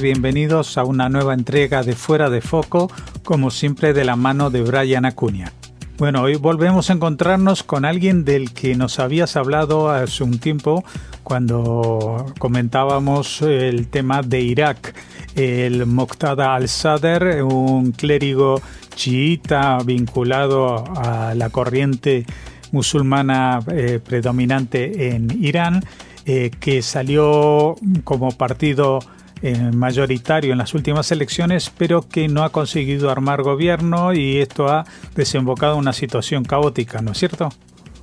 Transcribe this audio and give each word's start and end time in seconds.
Bienvenidos 0.00 0.76
a 0.76 0.82
una 0.82 1.08
nueva 1.08 1.34
entrega 1.34 1.84
de 1.84 1.94
Fuera 1.94 2.28
de 2.28 2.40
Foco, 2.40 2.90
como 3.22 3.50
siempre 3.50 3.92
de 3.92 4.04
la 4.04 4.16
mano 4.16 4.50
de 4.50 4.62
Brian 4.62 5.04
Acuña. 5.04 5.52
Bueno, 5.98 6.22
hoy 6.22 6.34
volvemos 6.34 6.90
a 6.90 6.94
encontrarnos 6.94 7.62
con 7.62 7.84
alguien 7.84 8.24
del 8.24 8.52
que 8.52 8.74
nos 8.74 8.98
habías 8.98 9.36
hablado 9.36 9.90
hace 9.90 10.24
un 10.24 10.40
tiempo 10.40 10.84
cuando 11.22 12.26
comentábamos 12.40 13.40
el 13.42 13.86
tema 13.86 14.22
de 14.22 14.40
Irak. 14.40 14.96
El 15.36 15.86
Moqtada 15.86 16.56
al-Sadr, 16.56 17.44
un 17.44 17.92
clérigo 17.92 18.60
chiita 18.96 19.78
vinculado 19.84 20.84
a 20.96 21.34
la 21.36 21.50
corriente 21.50 22.26
musulmana 22.72 23.60
eh, 23.68 24.00
predominante 24.04 25.14
en 25.14 25.30
Irán, 25.40 25.84
eh, 26.26 26.50
que 26.58 26.82
salió 26.82 27.76
como 28.02 28.32
partido 28.32 28.98
eh, 29.46 29.72
mayoritario 29.74 30.52
en 30.52 30.58
las 30.58 30.72
últimas 30.72 31.12
elecciones, 31.12 31.70
pero 31.76 32.00
que 32.00 32.28
no 32.28 32.44
ha 32.44 32.48
conseguido 32.48 33.10
armar 33.10 33.42
gobierno 33.42 34.14
y 34.14 34.38
esto 34.38 34.68
ha 34.68 34.86
desembocado 35.14 35.74
en 35.74 35.80
una 35.80 35.92
situación 35.92 36.44
caótica, 36.44 37.02
¿no 37.02 37.12
es 37.12 37.18
cierto? 37.18 37.50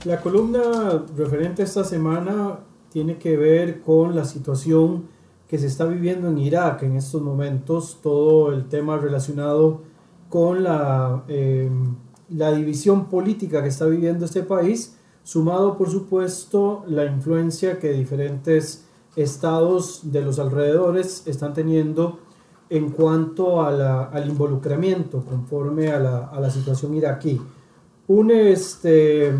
La 0.05 0.22
columna 0.22 0.62
referente 1.17 1.64
a 1.64 1.66
esta 1.66 1.84
semana 1.84 2.59
tiene 2.94 3.17
que 3.17 3.38
ver 3.38 3.81
con 3.81 4.16
la 4.16 4.23
situación 4.23 5.05
que 5.48 5.58
se 5.58 5.66
está 5.66 5.86
viviendo 5.86 6.27
en 6.27 6.38
Irak 6.38 6.84
en 6.84 6.95
estos 6.95 7.23
momentos, 7.23 7.98
todo 8.03 8.53
el 8.53 8.66
tema 8.66 8.98
relacionado 8.98 9.81
con 10.30 10.62
la, 10.62 11.23
eh, 11.28 11.72
la 12.30 12.52
división 12.52 13.09
política 13.09 13.64
que 13.64 13.70
está 13.70 13.88
viviendo 13.88 14.26
este 14.26 14.44
país, 14.44 14.95
sumado 15.23 15.76
por 15.76 15.89
supuesto 15.89 16.84
la 16.88 17.03
influencia 17.05 17.80
que 17.80 17.94
diferentes 17.94 18.86
estados 19.16 20.12
de 20.12 20.22
los 20.22 20.40
alrededores 20.40 21.23
están 21.28 21.54
teniendo 21.54 22.20
en 22.70 22.90
cuanto 22.90 23.62
al 23.62 24.30
involucramiento 24.30 25.26
conforme 25.26 25.90
a 25.92 26.00
la, 26.00 26.50
situación 26.50 26.94
iraquí. 26.95 27.42
Un 28.08 28.31
este, 28.31 29.34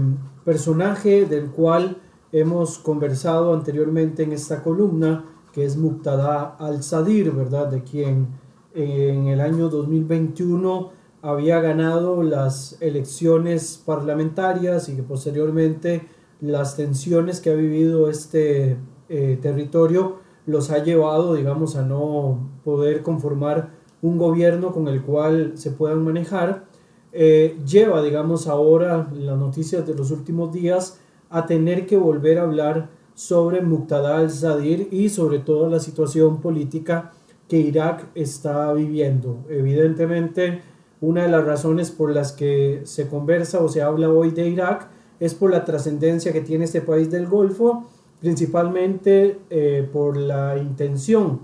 personaje 0.44 1.26
del 1.26 1.50
cual 1.52 1.98
hemos 2.34 2.78
conversado 2.78 3.54
anteriormente 3.54 4.24
en 4.24 4.34
esta 4.34 4.62
columna, 4.62 5.26
que 5.54 5.64
es 5.64 5.78
Muqtada 5.78 6.56
al-Sadir, 6.60 7.32
¿verdad? 7.32 7.68
De 7.68 7.84
quien 7.84 8.28
en 8.74 9.28
el 9.28 9.40
año 9.40 9.70
2021 9.70 10.90
había 11.22 11.62
ganado 11.62 12.24
las 12.24 12.78
elecciones 12.82 13.82
parlamentarias 13.86 14.90
y 14.90 14.96
que 14.96 15.04
posteriormente 15.04 16.08
las 16.40 16.76
tensiones 16.76 17.40
que 17.40 17.52
ha 17.52 17.56
vivido 17.56 18.10
este 18.10 18.78
eh, 19.12 19.38
territorio 19.42 20.20
los 20.46 20.72
ha 20.72 20.82
llevado, 20.84 21.34
digamos, 21.34 21.76
a 21.76 21.84
no 21.84 22.50
poder 22.64 23.04
conformar 23.04 23.72
un 24.02 24.18
gobierno 24.18 24.72
con 24.72 24.88
el 24.88 25.02
cual 25.02 25.52
se 25.56 25.72
puedan 25.72 26.04
manejar, 26.04 26.66
eh, 27.12 27.58
lleva, 27.68 28.02
digamos, 28.02 28.48
ahora 28.48 29.10
las 29.14 29.38
noticias 29.38 29.86
de 29.86 29.96
los 29.96 30.12
últimos 30.12 30.54
días 30.54 31.00
a 31.30 31.46
tener 31.46 31.86
que 31.86 31.98
volver 31.98 32.40
a 32.40 32.44
hablar 32.44 32.90
sobre 33.14 33.62
Muqtada 33.62 34.18
al-Sadir 34.18 34.88
y 34.92 35.10
sobre 35.10 35.40
todo 35.40 35.70
la 35.70 35.80
situación 35.80 36.40
política 36.40 37.12
que 37.50 37.60
Irak 37.60 38.08
está 38.16 38.72
viviendo. 38.72 39.40
Evidentemente, 39.50 40.62
una 41.02 41.24
de 41.24 41.30
las 41.30 41.44
razones 41.44 41.92
por 41.92 42.12
las 42.14 42.32
que 42.32 42.82
se 42.86 43.10
conversa 43.10 43.60
o 43.60 43.68
se 43.68 43.82
habla 43.82 44.10
hoy 44.10 44.32
de 44.32 44.48
Irak 44.48 44.88
es 45.20 45.36
por 45.36 45.52
la 45.52 45.66
trascendencia 45.66 46.32
que 46.32 46.42
tiene 46.42 46.64
este 46.64 46.82
país 46.82 47.12
del 47.12 47.28
Golfo 47.28 47.88
principalmente 48.22 49.40
eh, 49.50 49.90
por 49.92 50.16
la 50.16 50.58
intención 50.58 51.42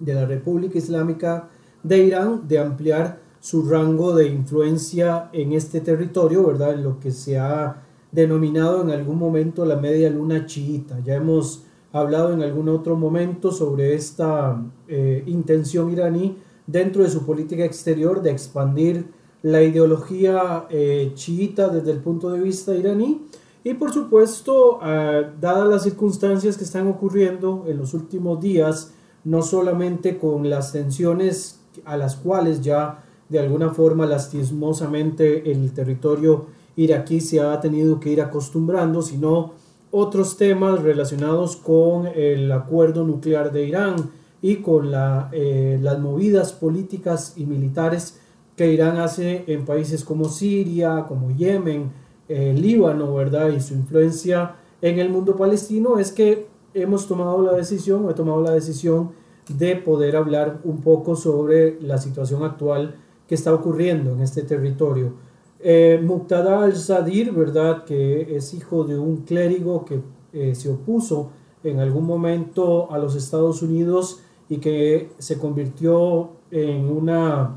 de 0.00 0.14
la 0.14 0.26
República 0.26 0.76
Islámica 0.76 1.48
de 1.82 1.98
Irán 1.98 2.46
de 2.46 2.58
ampliar 2.58 3.20
su 3.40 3.62
rango 3.62 4.14
de 4.14 4.26
influencia 4.26 5.30
en 5.32 5.52
este 5.52 5.80
territorio, 5.80 6.44
¿verdad? 6.44 6.74
En 6.74 6.82
lo 6.82 6.98
que 6.98 7.12
se 7.12 7.38
ha 7.38 7.84
denominado 8.10 8.82
en 8.82 8.90
algún 8.90 9.16
momento 9.16 9.64
la 9.64 9.76
media 9.76 10.10
luna 10.10 10.44
chiita. 10.44 10.98
Ya 11.04 11.14
hemos 11.14 11.62
hablado 11.92 12.32
en 12.32 12.42
algún 12.42 12.68
otro 12.68 12.96
momento 12.96 13.52
sobre 13.52 13.94
esta 13.94 14.60
eh, 14.88 15.22
intención 15.26 15.92
iraní 15.92 16.36
dentro 16.66 17.04
de 17.04 17.10
su 17.10 17.24
política 17.24 17.64
exterior 17.64 18.22
de 18.22 18.32
expandir 18.32 19.06
la 19.42 19.62
ideología 19.62 20.66
eh, 20.68 21.12
chiita 21.14 21.68
desde 21.68 21.92
el 21.92 21.98
punto 21.98 22.30
de 22.30 22.40
vista 22.40 22.74
iraní 22.74 23.22
y 23.64 23.74
por 23.74 23.92
supuesto, 23.92 24.78
ah, 24.82 25.22
dadas 25.40 25.68
las 25.68 25.82
circunstancias 25.82 26.56
que 26.56 26.64
están 26.64 26.86
ocurriendo 26.88 27.64
en 27.66 27.78
los 27.78 27.94
últimos 27.94 28.40
días, 28.40 28.92
no 29.24 29.42
solamente 29.42 30.18
con 30.18 30.48
las 30.48 30.72
tensiones 30.72 31.60
a 31.84 31.96
las 31.96 32.16
cuales 32.16 32.60
ya 32.60 33.04
de 33.28 33.38
alguna 33.38 33.70
forma 33.70 34.06
lastimosamente 34.06 35.50
el 35.50 35.72
territorio 35.72 36.46
iraquí 36.76 37.20
se 37.20 37.40
ha 37.40 37.60
tenido 37.60 38.00
que 38.00 38.10
ir 38.10 38.22
acostumbrando, 38.22 39.02
sino 39.02 39.52
otros 39.90 40.36
temas 40.36 40.82
relacionados 40.82 41.56
con 41.56 42.06
el 42.06 42.50
acuerdo 42.52 43.04
nuclear 43.04 43.52
de 43.52 43.66
Irán 43.66 44.10
y 44.40 44.56
con 44.56 44.92
eh, 45.32 45.78
las 45.82 45.98
movidas 45.98 46.52
políticas 46.52 47.34
y 47.36 47.46
militares 47.46 48.20
que 48.56 48.72
Irán 48.72 48.98
hace 48.98 49.44
en 49.46 49.64
países 49.64 50.04
como 50.04 50.28
Siria, 50.28 51.04
como 51.08 51.30
Yemen, 51.30 51.90
el 52.28 52.60
Líbano, 52.60 53.14
¿verdad? 53.14 53.48
Y 53.50 53.60
su 53.60 53.74
influencia 53.74 54.56
en 54.80 54.98
el 54.98 55.08
mundo 55.08 55.36
palestino 55.36 55.98
es 55.98 56.12
que 56.12 56.46
hemos 56.74 57.06
tomado 57.06 57.42
la 57.42 57.52
decisión, 57.52 58.04
o 58.04 58.10
he 58.10 58.14
tomado 58.14 58.42
la 58.42 58.52
decisión 58.52 59.10
de 59.48 59.76
poder 59.76 60.16
hablar 60.16 60.60
un 60.64 60.82
poco 60.82 61.16
sobre 61.16 61.80
la 61.80 61.98
situación 61.98 62.44
actual 62.44 62.96
que 63.26 63.34
está 63.34 63.52
ocurriendo 63.52 64.12
en 64.12 64.20
este 64.20 64.42
territorio. 64.42 65.12
Eh, 65.60 66.00
Muqtada 66.02 66.62
al-Sadir, 66.62 67.32
¿verdad? 67.32 67.84
Que 67.84 68.36
es 68.36 68.54
hijo 68.54 68.84
de 68.84 68.98
un 68.98 69.18
clérigo 69.18 69.84
que 69.84 70.00
eh, 70.32 70.54
se 70.54 70.70
opuso 70.70 71.30
en 71.64 71.80
algún 71.80 72.06
momento 72.06 72.92
a 72.92 72.98
los 72.98 73.16
Estados 73.16 73.62
Unidos 73.62 74.20
y 74.48 74.58
que 74.58 75.10
se 75.18 75.38
convirtió 75.38 76.30
en 76.50 76.88
una 76.90 77.56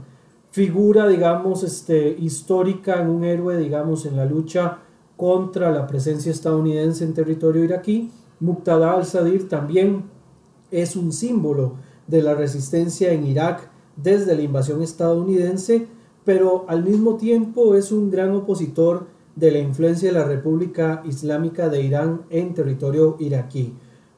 figura, 0.51 1.07
digamos, 1.07 1.63
este, 1.63 2.15
histórica, 2.19 3.01
un 3.01 3.23
héroe, 3.23 3.57
digamos, 3.57 4.05
en 4.05 4.17
la 4.17 4.25
lucha 4.25 4.79
contra 5.17 5.71
la 5.71 5.87
presencia 5.87 6.31
estadounidense 6.31 7.03
en 7.03 7.13
territorio 7.13 7.63
iraquí. 7.63 8.11
Muqtada 8.39 8.93
al-Sadir 8.93 9.47
también 9.47 10.05
es 10.69 10.95
un 10.95 11.13
símbolo 11.13 11.75
de 12.07 12.21
la 12.21 12.35
resistencia 12.35 13.11
en 13.13 13.25
Irak 13.25 13.69
desde 13.95 14.35
la 14.35 14.41
invasión 14.41 14.81
estadounidense, 14.81 15.87
pero 16.25 16.65
al 16.67 16.83
mismo 16.83 17.15
tiempo 17.15 17.75
es 17.75 17.91
un 17.91 18.09
gran 18.09 18.31
opositor 18.31 19.07
de 19.35 19.51
la 19.51 19.59
influencia 19.59 20.11
de 20.11 20.19
la 20.19 20.25
República 20.25 21.01
Islámica 21.05 21.69
de 21.69 21.81
Irán 21.81 22.21
en 22.29 22.53
territorio 22.53 23.15
iraquí. 23.19 23.73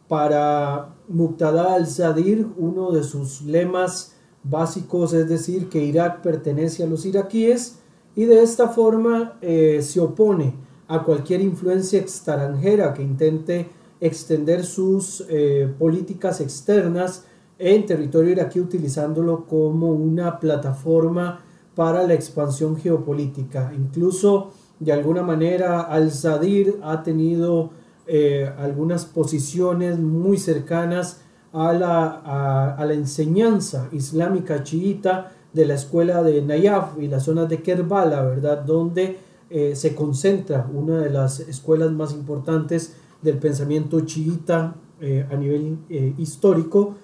Para 0.07 0.95
Muqtada 1.07 1.75
al-Sadir, 1.75 2.47
uno 2.57 2.91
de 2.91 3.03
sus 3.03 3.41
lemas 3.41 4.12
básicos, 4.43 5.13
es 5.13 5.27
decir, 5.29 5.69
que 5.69 5.83
Irak 5.83 6.21
pertenece 6.21 6.83
a 6.83 6.87
los 6.87 7.05
iraquíes 7.05 7.79
y 8.15 8.25
de 8.25 8.43
esta 8.43 8.69
forma 8.69 9.37
eh, 9.41 9.79
se 9.81 9.99
opone 9.99 10.53
a 10.87 11.03
cualquier 11.03 11.41
influencia 11.41 11.99
extranjera 11.99 12.93
que 12.93 13.01
intente 13.01 13.69
extender 13.99 14.65
sus 14.65 15.25
eh, 15.29 15.73
políticas 15.79 16.41
externas 16.41 17.25
en 17.57 17.85
territorio 17.85 18.31
iraquí 18.31 18.59
utilizándolo 18.59 19.45
como 19.45 19.91
una 19.91 20.39
plataforma 20.39 21.39
para 21.75 22.05
la 22.05 22.13
expansión 22.13 22.75
geopolítica. 22.75 23.71
Incluso 23.75 24.51
de 24.79 24.91
alguna 24.91 25.23
manera 25.23 25.81
al-Sadir 25.81 26.79
ha 26.83 27.01
tenido 27.03 27.71
eh, 28.05 28.51
algunas 28.57 29.05
posiciones 29.05 29.97
muy 29.97 30.37
cercanas 30.37 31.22
a 31.53 31.72
la, 31.72 32.73
a, 32.76 32.85
la 32.85 32.94
enseñanza 32.94 33.88
islámica 33.91 34.64
chiita 34.64 35.32
de 35.53 35.66
la 35.67 35.76
escuela 35.76 36.23
de 36.23 36.41
Nayaf 36.41 37.00
y 37.00 37.08
las 37.08 37.23
zonas 37.23 37.47
de 37.47 37.61
Kerbala, 37.61 38.23
¿verdad? 38.23 38.64
Donde 38.64 39.20
eh, 39.52 39.76
se 39.76 39.94
concentra 39.94 40.67
una 40.73 41.00
de 41.00 41.11
las 41.11 41.40
escuelas 41.41 41.91
más 41.91 42.11
importantes 42.11 42.96
del 43.22 43.38
pensamiento 43.38 44.00
chiita 44.02 44.76
eh, 45.00 45.28
a 45.32 45.35
nivel 45.35 45.78
eh, 45.90 46.16
histórico. 46.17 46.96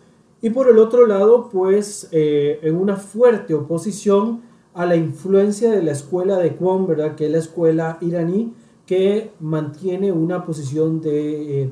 Y 0.42 0.50
por 0.50 0.68
el 0.68 0.80
otro 0.80 1.06
lado, 1.06 1.50
pues 1.52 2.08
en 2.12 2.76
una 2.76 2.96
fuerte 2.96 3.54
oposición 3.54 4.42
a 4.74 4.86
la 4.86 4.96
influencia 4.96 5.70
de 5.70 5.84
la 5.84 5.92
escuela 5.92 6.38
de 6.38 6.56
Qom, 6.56 6.88
¿verdad? 6.88 7.16
Que 7.16 7.26
es 7.26 7.32
la 7.32 7.40
escuela 7.40 7.98
iraní 8.00 8.54
que 8.86 9.32
mantiene 9.42 10.14
una 10.14 10.46
posición 10.46 11.02
de 11.02 11.70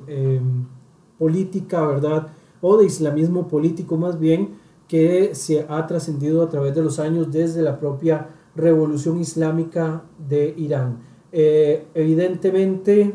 política, 1.18 1.88
¿verdad? 1.88 2.28
O 2.62 2.78
de 2.78 2.86
islamismo 2.86 3.48
político 3.48 3.98
más 3.98 4.20
bien 4.20 4.56
que 4.88 5.36
se 5.36 5.66
ha 5.68 5.86
trascendido 5.86 6.42
a 6.42 6.50
través 6.50 6.74
de 6.74 6.82
los 6.82 7.00
años 7.00 7.32
desde 7.32 7.62
la 7.62 7.80
propia 7.80 8.30
revolución 8.56 9.20
islámica 9.20 10.04
de 10.28 10.54
Irán. 10.58 11.00
Eh, 11.32 11.86
evidentemente 11.94 13.14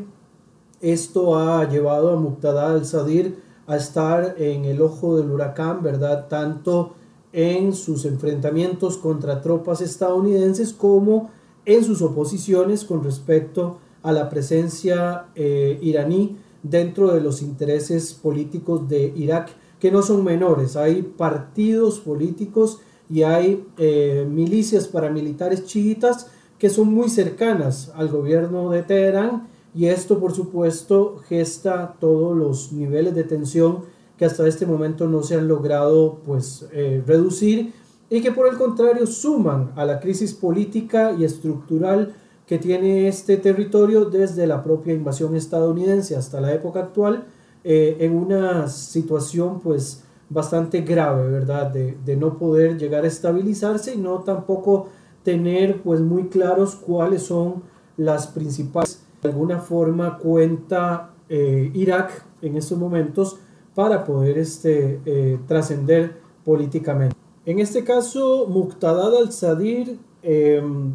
esto 0.81 1.37
ha 1.37 1.67
llevado 1.67 2.11
a 2.11 2.15
Muqtada 2.15 2.71
al-Sadir 2.71 3.41
a 3.67 3.77
estar 3.77 4.35
en 4.37 4.65
el 4.65 4.81
ojo 4.81 5.17
del 5.17 5.31
huracán, 5.31 5.81
¿verdad? 5.81 6.27
Tanto 6.27 6.93
en 7.31 7.73
sus 7.73 8.05
enfrentamientos 8.05 8.97
contra 8.97 9.41
tropas 9.41 9.81
estadounidenses 9.81 10.73
como 10.73 11.31
en 11.65 11.83
sus 11.83 12.01
oposiciones 12.01 12.83
con 12.83 13.03
respecto 13.03 13.77
a 14.03 14.11
la 14.11 14.29
presencia 14.29 15.27
eh, 15.35 15.79
iraní 15.81 16.37
dentro 16.63 17.13
de 17.13 17.21
los 17.21 17.41
intereses 17.41 18.13
políticos 18.13 18.89
de 18.89 19.13
Irak, 19.15 19.49
que 19.79 19.91
no 19.91 20.01
son 20.01 20.23
menores. 20.23 20.75
Hay 20.75 21.03
partidos 21.03 21.99
políticos 21.99 22.79
y 23.09 23.23
hay 23.23 23.65
eh, 23.77 24.25
milicias 24.27 24.87
paramilitares 24.87 25.65
chiitas 25.65 26.27
que 26.57 26.69
son 26.69 26.93
muy 26.93 27.09
cercanas 27.09 27.91
al 27.95 28.07
gobierno 28.07 28.69
de 28.69 28.83
Teherán 28.83 29.47
y 29.75 29.87
esto 29.87 30.19
por 30.19 30.33
supuesto 30.33 31.17
gesta 31.27 31.95
todos 31.99 32.37
los 32.37 32.71
niveles 32.71 33.13
de 33.13 33.23
tensión 33.23 33.79
que 34.17 34.25
hasta 34.25 34.47
este 34.47 34.65
momento 34.65 35.07
no 35.07 35.23
se 35.23 35.35
han 35.35 35.47
logrado 35.47 36.19
pues 36.25 36.65
eh, 36.71 37.03
reducir 37.05 37.73
y 38.09 38.21
que 38.21 38.31
por 38.31 38.47
el 38.47 38.57
contrario 38.57 39.05
suman 39.07 39.71
a 39.75 39.85
la 39.85 39.99
crisis 39.99 40.33
política 40.33 41.13
y 41.17 41.25
estructural 41.25 42.15
que 42.45 42.57
tiene 42.57 43.07
este 43.07 43.37
territorio 43.37 44.05
desde 44.05 44.47
la 44.47 44.63
propia 44.63 44.93
invasión 44.93 45.35
estadounidense 45.35 46.15
hasta 46.15 46.41
la 46.41 46.53
época 46.53 46.81
actual 46.81 47.25
eh, 47.63 47.97
en 47.99 48.15
una 48.15 48.67
situación 48.67 49.61
pues 49.61 50.03
bastante 50.29 50.81
grave, 50.81 51.29
¿verdad? 51.29 51.71
De, 51.71 52.15
no 52.17 52.37
poder 52.37 52.77
llegar 52.77 53.05
a 53.05 53.07
estabilizarse 53.07 53.93
y 53.93 53.97
no 53.97 54.19
tampoco 54.19 54.87
tener 55.23 55.81
pues 55.81 56.01
muy 56.01 56.27
claros 56.27 56.75
cuáles 56.75 57.23
son 57.23 57.63
las 57.95 58.27
principales. 58.27 59.01
De 59.21 59.29
alguna 59.29 59.59
forma 59.59 60.17
cuenta 60.17 61.13
eh, 61.29 61.71
Irak 61.73 62.25
en 62.41 62.57
estos 62.57 62.77
momentos 62.77 63.37
para 63.73 64.03
poder 64.03 64.37
este, 64.37 64.99
eh, 65.05 65.39
trascender 65.47 66.17
políticamente. 66.43 67.15
En 67.45 67.59
este 67.59 67.83
caso, 67.83 68.47
Muqtada 68.47 69.17
al-Sadir 69.17 69.97
em, 70.21 70.93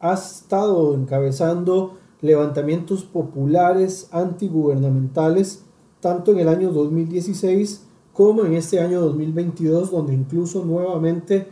ha 0.00 0.14
estado 0.14 0.94
encabezando 0.94 1.98
levantamientos 2.20 3.04
populares 3.04 4.08
antigubernamentales 4.12 5.64
tanto 6.00 6.32
en 6.32 6.40
el 6.40 6.48
año 6.48 6.72
2016 6.72 7.86
como 8.12 8.44
en 8.44 8.54
este 8.54 8.80
año 8.80 9.00
2022, 9.00 9.90
donde 9.90 10.14
incluso 10.14 10.64
nuevamente 10.64 11.48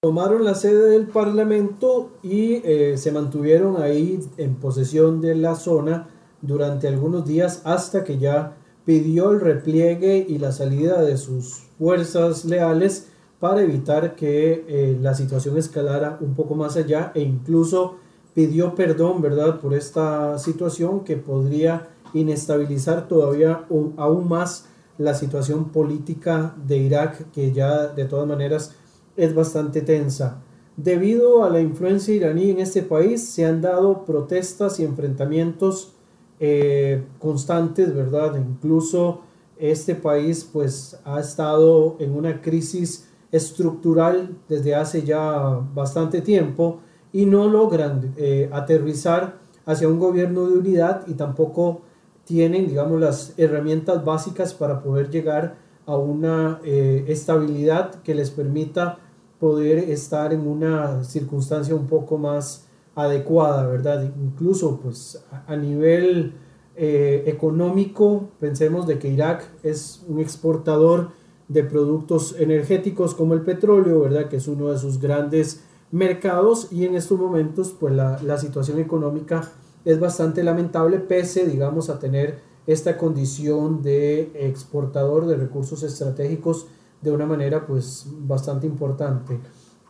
tomaron 0.00 0.44
la 0.44 0.54
sede 0.54 0.90
del 0.90 1.08
Parlamento 1.08 2.10
y 2.22 2.60
eh, 2.64 2.96
se 2.96 3.12
mantuvieron 3.12 3.82
ahí 3.82 4.20
en 4.36 4.54
posesión 4.56 5.20
de 5.20 5.34
la 5.34 5.56
zona 5.56 6.08
durante 6.42 6.88
algunos 6.88 7.26
días 7.26 7.62
hasta 7.64 8.04
que 8.04 8.18
ya 8.18 8.56
pidió 8.84 9.32
el 9.32 9.40
repliegue 9.40 10.24
y 10.28 10.38
la 10.38 10.52
salida 10.52 11.02
de 11.02 11.16
sus 11.16 11.64
fuerzas 11.78 12.44
leales 12.44 13.08
para 13.40 13.62
evitar 13.62 14.14
que 14.14 14.64
eh, 14.66 14.98
la 15.00 15.14
situación 15.14 15.58
escalara 15.58 16.18
un 16.20 16.34
poco 16.34 16.54
más 16.54 16.76
allá 16.76 17.12
e 17.14 17.20
incluso 17.20 17.96
pidió 18.34 18.74
perdón, 18.74 19.20
¿verdad?, 19.22 19.60
por 19.60 19.74
esta 19.74 20.38
situación 20.38 21.04
que 21.04 21.16
podría 21.16 21.88
inestabilizar 22.12 23.08
todavía 23.08 23.64
aún 23.96 24.28
más 24.28 24.66
la 24.98 25.14
situación 25.14 25.66
política 25.66 26.54
de 26.66 26.78
Irak, 26.78 27.30
que 27.32 27.52
ya 27.52 27.88
de 27.88 28.04
todas 28.06 28.26
maneras 28.26 28.74
es 29.16 29.34
bastante 29.34 29.82
tensa. 29.82 30.42
Debido 30.76 31.44
a 31.44 31.50
la 31.50 31.60
influencia 31.60 32.14
iraní 32.14 32.50
en 32.50 32.60
este 32.60 32.82
país, 32.82 33.26
se 33.26 33.46
han 33.46 33.62
dado 33.62 34.04
protestas 34.04 34.78
y 34.80 34.84
enfrentamientos 34.84 35.92
eh, 36.38 37.02
constantes, 37.18 37.94
¿verdad? 37.94 38.36
Incluso 38.36 39.22
este 39.58 39.94
país 39.94 40.48
pues 40.50 40.98
ha 41.04 41.20
estado 41.20 41.96
en 41.98 42.14
una 42.14 42.42
crisis 42.42 43.08
estructural 43.32 44.36
desde 44.48 44.74
hace 44.74 45.02
ya 45.02 45.60
bastante 45.74 46.20
tiempo 46.20 46.80
y 47.12 47.26
no 47.26 47.48
logran 47.48 48.14
eh, 48.16 48.48
aterrizar 48.52 49.38
hacia 49.64 49.88
un 49.88 49.98
gobierno 49.98 50.48
de 50.48 50.58
unidad 50.58 51.06
y 51.06 51.14
tampoco 51.14 51.82
tienen, 52.24 52.68
digamos, 52.68 53.00
las 53.00 53.34
herramientas 53.38 54.04
básicas 54.04 54.52
para 54.54 54.82
poder 54.82 55.10
llegar 55.10 55.56
a 55.86 55.96
una 55.96 56.60
eh, 56.64 57.04
estabilidad 57.08 58.02
que 58.02 58.14
les 58.14 58.30
permita 58.30 58.98
poder 59.38 59.78
estar 59.78 60.32
en 60.32 60.46
una 60.46 61.04
circunstancia 61.04 61.74
un 61.74 61.86
poco 61.86 62.18
más 62.18 62.66
adecuada, 62.94 63.66
¿verdad? 63.66 64.10
Incluso, 64.20 64.80
pues, 64.80 65.22
a 65.46 65.56
nivel 65.56 66.34
eh, 66.74 67.24
económico, 67.26 68.28
pensemos 68.40 68.86
de 68.86 68.98
que 68.98 69.08
Irak 69.08 69.48
es 69.62 70.02
un 70.08 70.20
exportador 70.20 71.10
de 71.48 71.62
productos 71.64 72.34
energéticos 72.38 73.14
como 73.14 73.34
el 73.34 73.42
petróleo, 73.42 74.00
¿verdad? 74.00 74.28
Que 74.28 74.36
es 74.36 74.48
uno 74.48 74.70
de 74.70 74.78
sus 74.78 75.00
grandes 75.00 75.62
mercados 75.92 76.72
y 76.72 76.84
en 76.84 76.94
estos 76.94 77.18
momentos, 77.18 77.74
pues, 77.78 77.94
la, 77.94 78.20
la 78.22 78.38
situación 78.38 78.78
económica 78.78 79.52
es 79.84 80.00
bastante 80.00 80.42
lamentable 80.42 80.98
pese, 80.98 81.46
digamos, 81.46 81.90
a 81.90 81.98
tener 81.98 82.38
esta 82.66 82.98
condición 82.98 83.82
de 83.82 84.32
exportador 84.34 85.26
de 85.26 85.36
recursos 85.36 85.82
estratégicos 85.82 86.66
de 87.00 87.12
una 87.12 87.26
manera 87.26 87.66
pues 87.66 88.06
bastante 88.26 88.66
importante. 88.66 89.38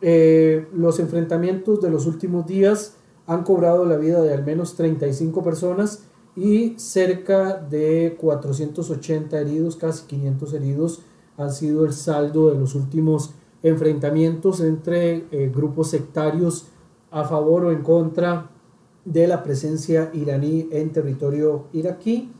Eh, 0.02 0.66
los 0.74 0.98
enfrentamientos 0.98 1.80
de 1.80 1.90
los 1.90 2.06
últimos 2.06 2.46
días 2.46 2.96
han 3.26 3.42
cobrado 3.42 3.86
la 3.86 3.96
vida 3.96 4.22
de 4.22 4.34
al 4.34 4.44
menos 4.44 4.76
35 4.76 5.42
personas 5.42 6.04
y 6.36 6.74
cerca 6.78 7.54
de 7.54 8.16
480 8.20 9.40
heridos, 9.40 9.76
casi 9.76 10.04
500 10.06 10.52
heridos, 10.52 11.00
han 11.36 11.52
sido 11.52 11.84
el 11.84 11.92
saldo 11.92 12.50
de 12.50 12.58
los 12.58 12.74
últimos 12.74 13.30
enfrentamientos 13.62 14.60
entre 14.60 15.24
eh, 15.30 15.50
grupos 15.54 15.90
sectarios 15.90 16.66
a 17.10 17.24
favor 17.24 17.66
o 17.66 17.72
en 17.72 17.82
contra 17.82 18.50
de 19.04 19.26
la 19.26 19.42
presencia 19.42 20.10
iraní 20.12 20.68
en 20.70 20.90
territorio 20.90 21.64
iraquí. 21.72 22.30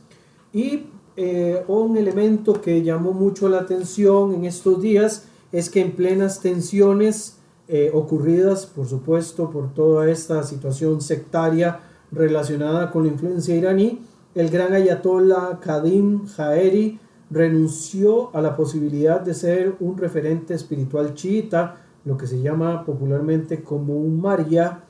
Y 0.53 0.87
eh, 1.15 1.63
un 1.67 1.97
elemento 1.97 2.61
que 2.61 2.83
llamó 2.83 3.11
mucho 3.11 3.49
la 3.49 3.59
atención 3.59 4.33
en 4.33 4.45
estos 4.45 4.81
días 4.81 5.25
es 5.51 5.69
que 5.69 5.81
en 5.81 5.93
plenas 5.93 6.41
tensiones 6.41 7.37
eh, 7.67 7.91
ocurridas, 7.93 8.65
por 8.65 8.87
supuesto, 8.87 9.49
por 9.49 9.73
toda 9.73 10.09
esta 10.09 10.43
situación 10.43 11.01
sectaria 11.01 11.79
relacionada 12.11 12.91
con 12.91 13.03
la 13.03 13.11
influencia 13.11 13.55
iraní, 13.55 14.01
el 14.35 14.49
gran 14.49 14.73
ayatollah 14.73 15.59
Kadim 15.59 16.27
Jaeri 16.27 16.99
renunció 17.29 18.35
a 18.35 18.41
la 18.41 18.55
posibilidad 18.55 19.21
de 19.21 19.33
ser 19.33 19.75
un 19.79 19.97
referente 19.97 20.53
espiritual 20.53 21.13
chiita, 21.13 21.77
lo 22.05 22.17
que 22.17 22.27
se 22.27 22.41
llama 22.41 22.85
popularmente 22.85 23.61
como 23.61 23.97
un 23.97 24.21
maria, 24.21 24.83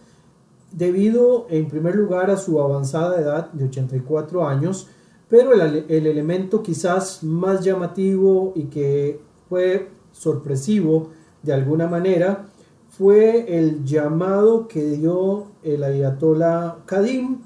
debido 0.72 1.48
en 1.50 1.67
primer 1.67 1.96
lugar 1.96 2.29
a 2.29 2.38
su 2.38 2.62
avanzada 2.62 3.20
edad 3.20 3.51
de 3.51 3.65
84 3.65 4.48
años, 4.48 4.88
pero 5.29 5.53
el, 5.53 5.86
elemento 5.89 6.63
quizás 6.63 7.24
más 7.24 7.63
llamativo 7.63 8.53
y 8.56 8.65
que 8.65 9.20
fue 9.50 9.89
sorpresivo 10.12 11.10
de 11.44 11.53
alguna 11.53 11.88
manera 11.88 12.48
fue 12.89 13.58
el 13.58 13.84
llamado 13.84 14.67
que 14.67 14.84
dio 14.84 15.48
el 15.63 15.84
ayatollah 15.84 16.77
Kadim 16.86 17.39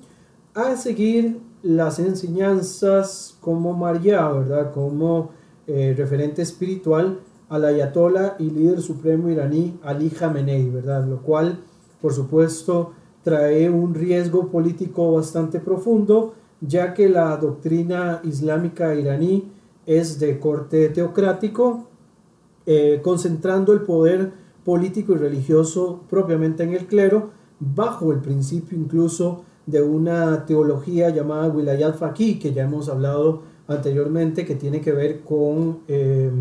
a 0.54 0.76
seguir 0.76 1.40
las 1.64 2.00
enseñanzas 2.00 3.38
como 3.42 3.74
María, 3.74 4.28
¿verdad? 4.30 4.72
Como 4.74 5.32
eh, 5.68 5.94
referente 5.98 6.42
espiritual 6.42 7.20
al 7.50 7.66
ayatollah 7.66 8.36
y 8.40 8.50
líder 8.50 8.82
supremo 8.82 9.30
iraní 9.30 9.80
Ali 9.84 10.10
Khamenei, 10.10 10.70
¿verdad? 10.70 11.06
Lo 11.06 11.22
cual, 11.22 11.60
por 12.02 12.14
supuesto, 12.14 12.94
trae 13.24 13.70
un 13.70 13.94
riesgo 13.94 14.48
político 14.48 15.14
bastante 15.14 15.60
profundo, 15.60 16.34
ya 16.62 16.94
que 16.94 17.10
la 17.10 17.36
doctrina 17.38 18.22
islámica 18.24 18.96
iraní 18.96 19.52
es 19.86 20.20
de 20.20 20.40
corte 20.40 20.90
teocrático, 20.90 21.88
eh, 22.66 23.02
concentrando 23.04 23.74
el 23.74 23.82
poder 23.82 24.32
político 24.64 25.14
y 25.14 25.18
religioso 25.18 26.02
propiamente 26.10 26.64
en 26.64 26.74
el 26.74 26.88
clero, 26.88 27.32
bajo 27.60 28.12
el 28.12 28.20
principio 28.20 28.78
incluso 28.78 29.44
de 29.66 29.82
una 29.82 30.46
teología 30.46 31.10
llamada 31.10 31.50
Wilayat 31.50 31.98
Faqih, 31.98 32.40
que 32.40 32.54
ya 32.54 32.64
hemos 32.64 32.90
hablado 32.90 33.44
anteriormente, 33.68 34.46
que 34.46 34.56
tiene 34.56 34.82
que 34.82 34.92
ver 34.92 35.22
con 35.22 35.80
eh, 35.88 36.32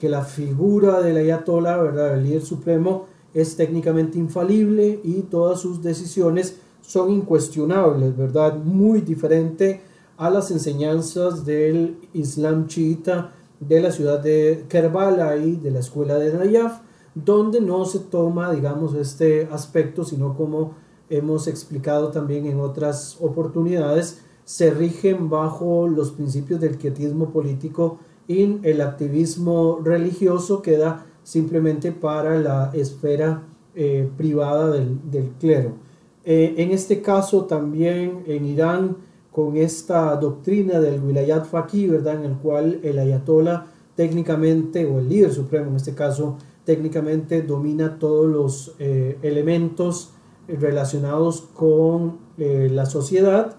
que 0.00 0.08
la 0.08 0.22
figura 0.22 1.00
del 1.00 1.16
ayatollah, 1.18 1.76
¿verdad? 1.76 2.14
el 2.14 2.24
líder 2.24 2.42
supremo, 2.42 3.06
es 3.34 3.56
técnicamente 3.56 4.18
infalible 4.18 5.00
y 5.04 5.22
todas 5.22 5.60
sus 5.60 5.82
decisiones 5.82 6.58
son 6.82 7.10
incuestionables, 7.10 8.16
¿verdad? 8.16 8.56
Muy 8.56 9.00
diferente 9.00 9.80
a 10.16 10.28
las 10.28 10.50
enseñanzas 10.50 11.44
del 11.44 11.96
Islam 12.12 12.66
chiita 12.66 13.32
de 13.60 13.80
la 13.80 13.92
ciudad 13.92 14.20
de 14.20 14.66
Kerbala 14.68 15.36
y 15.36 15.56
de 15.56 15.70
la 15.70 15.78
escuela 15.78 16.16
de 16.16 16.32
Nayaf, 16.32 16.80
donde 17.14 17.60
no 17.60 17.84
se 17.84 18.00
toma, 18.00 18.52
digamos, 18.52 18.94
este 18.94 19.48
aspecto, 19.50 20.04
sino 20.04 20.36
como 20.36 20.74
hemos 21.12 21.46
explicado 21.46 22.08
también 22.08 22.46
en 22.46 22.58
otras 22.58 23.18
oportunidades, 23.20 24.22
se 24.44 24.70
rigen 24.70 25.28
bajo 25.28 25.86
los 25.86 26.10
principios 26.10 26.60
del 26.60 26.78
quietismo 26.78 27.30
político 27.30 27.98
y 28.26 28.58
el 28.62 28.80
activismo 28.80 29.80
religioso 29.84 30.62
queda 30.62 31.06
simplemente 31.22 31.92
para 31.92 32.38
la 32.38 32.70
esfera 32.72 33.42
eh, 33.74 34.08
privada 34.16 34.70
del, 34.70 35.32
clero. 35.38 35.74
Eh, 36.24 36.54
en 36.56 36.70
este 36.70 37.02
caso 37.02 37.44
también 37.44 38.24
en 38.26 38.44
Irán, 38.46 38.96
con 39.30 39.56
esta 39.56 40.14
doctrina 40.16 40.78
del 40.80 41.02
Wilayat 41.02 41.46
Faqih, 41.46 41.90
¿verdad? 41.90 42.16
en 42.16 42.32
el 42.32 42.36
cual 42.36 42.80
el 42.82 42.98
ayatollah 42.98 43.66
técnicamente, 43.96 44.86
o 44.86 44.98
el 44.98 45.08
líder 45.08 45.32
supremo 45.32 45.70
en 45.70 45.76
este 45.76 45.94
caso, 45.94 46.36
técnicamente 46.64 47.42
domina 47.42 47.98
todos 47.98 48.30
los 48.30 48.74
eh, 48.78 49.18
elementos 49.22 50.12
relacionados 50.60 51.42
con 51.54 52.18
la 52.36 52.86
sociedad, 52.86 53.56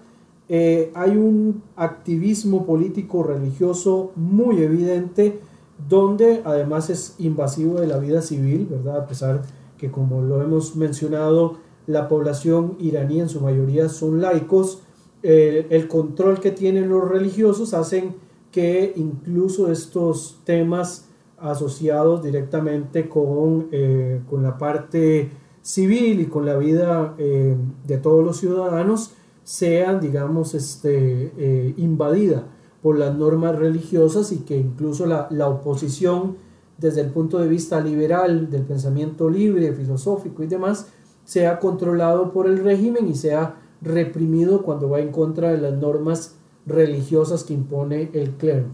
hay 0.48 1.16
un 1.16 1.62
activismo 1.76 2.66
político 2.66 3.22
religioso 3.22 4.12
muy 4.16 4.62
evidente 4.62 5.40
donde 5.88 6.42
además 6.44 6.90
es 6.90 7.16
invasivo 7.18 7.80
de 7.80 7.86
la 7.86 7.98
vida 7.98 8.22
civil, 8.22 8.66
¿verdad? 8.70 8.98
A 8.98 9.06
pesar 9.06 9.42
que 9.78 9.90
como 9.90 10.22
lo 10.22 10.42
hemos 10.42 10.76
mencionado, 10.76 11.58
la 11.86 12.08
población 12.08 12.76
iraní 12.78 13.20
en 13.20 13.28
su 13.28 13.40
mayoría 13.40 13.88
son 13.88 14.20
laicos, 14.20 14.82
eh, 15.22 15.66
el 15.70 15.88
control 15.88 16.40
que 16.40 16.50
tienen 16.50 16.88
los 16.88 17.08
religiosos 17.08 17.74
hacen 17.74 18.14
que 18.50 18.92
incluso 18.96 19.70
estos 19.70 20.40
temas 20.44 21.08
asociados 21.38 22.22
directamente 22.22 23.08
con, 23.08 23.68
eh, 23.72 24.20
con 24.30 24.42
la 24.42 24.56
parte 24.56 25.30
civil 25.64 26.20
y 26.20 26.26
con 26.26 26.44
la 26.44 26.56
vida 26.56 27.14
eh, 27.16 27.56
de 27.86 27.96
todos 27.96 28.22
los 28.22 28.36
ciudadanos 28.36 29.14
sean, 29.44 30.00
digamos, 30.00 30.54
este, 30.54 31.74
invadida 31.78 32.46
por 32.82 32.98
las 32.98 33.16
normas 33.16 33.56
religiosas 33.56 34.30
y 34.30 34.38
que 34.38 34.58
incluso 34.58 35.06
la, 35.06 35.26
la, 35.30 35.48
oposición 35.48 36.36
desde 36.76 37.00
el 37.00 37.08
punto 37.08 37.38
de 37.38 37.48
vista 37.48 37.80
liberal 37.80 38.50
del 38.50 38.62
pensamiento 38.62 39.30
libre, 39.30 39.72
filosófico 39.72 40.42
y 40.42 40.46
demás, 40.46 40.88
sea 41.24 41.58
controlado 41.60 42.32
por 42.32 42.46
el 42.46 42.58
régimen 42.58 43.08
y 43.08 43.14
sea 43.14 43.56
reprimido 43.80 44.62
cuando 44.62 44.90
va 44.90 45.00
en 45.00 45.12
contra 45.12 45.50
de 45.50 45.58
las 45.58 45.74
normas 45.74 46.36
religiosas 46.66 47.44
que 47.44 47.54
impone 47.54 48.10
el 48.12 48.32
clero. 48.32 48.66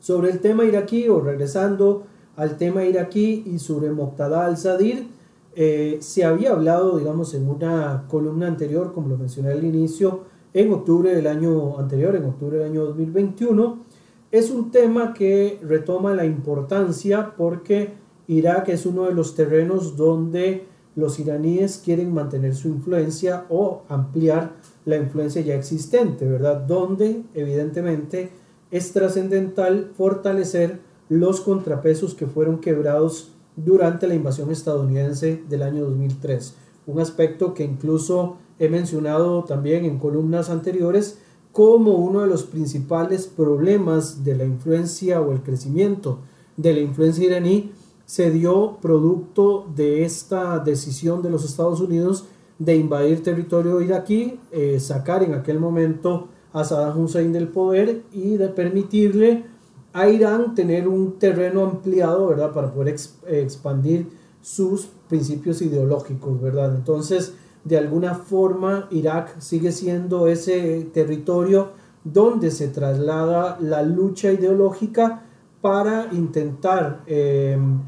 Sobre 0.00 0.30
el 0.30 0.40
tema 0.40 0.64
iraquí, 0.64 1.08
o 1.08 1.20
regresando 1.20 2.04
al 2.36 2.56
tema 2.56 2.84
iraquí 2.84 3.44
y 3.46 3.58
sobre 3.58 3.90
Moqtada 3.90 4.46
al-Sadir, 4.46 5.08
eh, 5.60 5.98
se 6.02 6.24
había 6.24 6.52
hablado, 6.52 6.98
digamos, 7.00 7.34
en 7.34 7.48
una 7.48 8.04
columna 8.06 8.46
anterior, 8.46 8.92
como 8.94 9.08
lo 9.08 9.18
mencioné 9.18 9.50
al 9.50 9.64
inicio, 9.64 10.20
en 10.54 10.72
octubre 10.72 11.12
del 11.12 11.26
año 11.26 11.80
anterior, 11.80 12.14
en 12.14 12.26
octubre 12.26 12.58
del 12.58 12.70
año 12.70 12.84
2021. 12.84 13.78
Es 14.30 14.52
un 14.52 14.70
tema 14.70 15.12
que 15.12 15.58
retoma 15.60 16.14
la 16.14 16.24
importancia 16.24 17.34
porque 17.36 17.94
Irak 18.28 18.68
es 18.68 18.86
uno 18.86 19.06
de 19.06 19.14
los 19.14 19.34
terrenos 19.34 19.96
donde 19.96 20.64
los 20.94 21.18
iraníes 21.18 21.82
quieren 21.84 22.14
mantener 22.14 22.54
su 22.54 22.68
influencia 22.68 23.44
o 23.48 23.82
ampliar 23.88 24.52
la 24.84 24.96
influencia 24.96 25.42
ya 25.42 25.56
existente, 25.56 26.24
¿verdad? 26.24 26.60
Donde 26.68 27.24
evidentemente 27.34 28.30
es 28.70 28.92
trascendental 28.92 29.90
fortalecer 29.96 30.78
los 31.08 31.40
contrapesos 31.40 32.14
que 32.14 32.28
fueron 32.28 32.60
quebrados 32.60 33.32
durante 33.64 34.06
la 34.06 34.14
invasión 34.14 34.50
estadounidense 34.50 35.42
del 35.48 35.62
año 35.62 35.84
2003. 35.84 36.54
Un 36.86 37.00
aspecto 37.00 37.54
que 37.54 37.64
incluso 37.64 38.36
he 38.58 38.68
mencionado 38.68 39.44
también 39.44 39.84
en 39.84 39.98
columnas 39.98 40.50
anteriores 40.50 41.18
como 41.52 41.92
uno 41.92 42.20
de 42.20 42.28
los 42.28 42.44
principales 42.44 43.26
problemas 43.26 44.24
de 44.24 44.36
la 44.36 44.44
influencia 44.44 45.20
o 45.20 45.32
el 45.32 45.42
crecimiento 45.42 46.20
de 46.56 46.74
la 46.74 46.80
influencia 46.80 47.24
iraní 47.24 47.72
se 48.04 48.30
dio 48.30 48.78
producto 48.80 49.66
de 49.74 50.04
esta 50.04 50.58
decisión 50.60 51.22
de 51.22 51.30
los 51.30 51.44
Estados 51.44 51.80
Unidos 51.80 52.24
de 52.58 52.76
invadir 52.76 53.22
territorio 53.22 53.80
iraquí, 53.80 54.40
eh, 54.50 54.80
sacar 54.80 55.22
en 55.22 55.34
aquel 55.34 55.60
momento 55.60 56.28
a 56.52 56.64
Saddam 56.64 57.00
Hussein 57.00 57.32
del 57.32 57.48
poder 57.48 58.02
y 58.12 58.36
de 58.36 58.48
permitirle 58.48 59.44
a 59.92 60.08
Irán 60.08 60.54
tener 60.54 60.86
un 60.86 61.18
terreno 61.18 61.64
ampliado, 61.64 62.28
¿verdad?, 62.28 62.52
para 62.52 62.72
poder 62.72 62.96
expandir 63.26 64.08
sus 64.40 64.88
principios 65.08 65.62
ideológicos, 65.62 66.40
¿verdad? 66.40 66.74
Entonces, 66.74 67.34
de 67.64 67.78
alguna 67.78 68.14
forma 68.14 68.88
Irak 68.90 69.40
sigue 69.40 69.72
siendo 69.72 70.26
ese 70.26 70.88
territorio 70.92 71.70
donde 72.04 72.50
se 72.50 72.68
traslada 72.68 73.58
la 73.60 73.82
lucha 73.82 74.32
ideológica 74.32 75.24
para 75.60 76.08
intentar 76.12 77.02
em, 77.06 77.80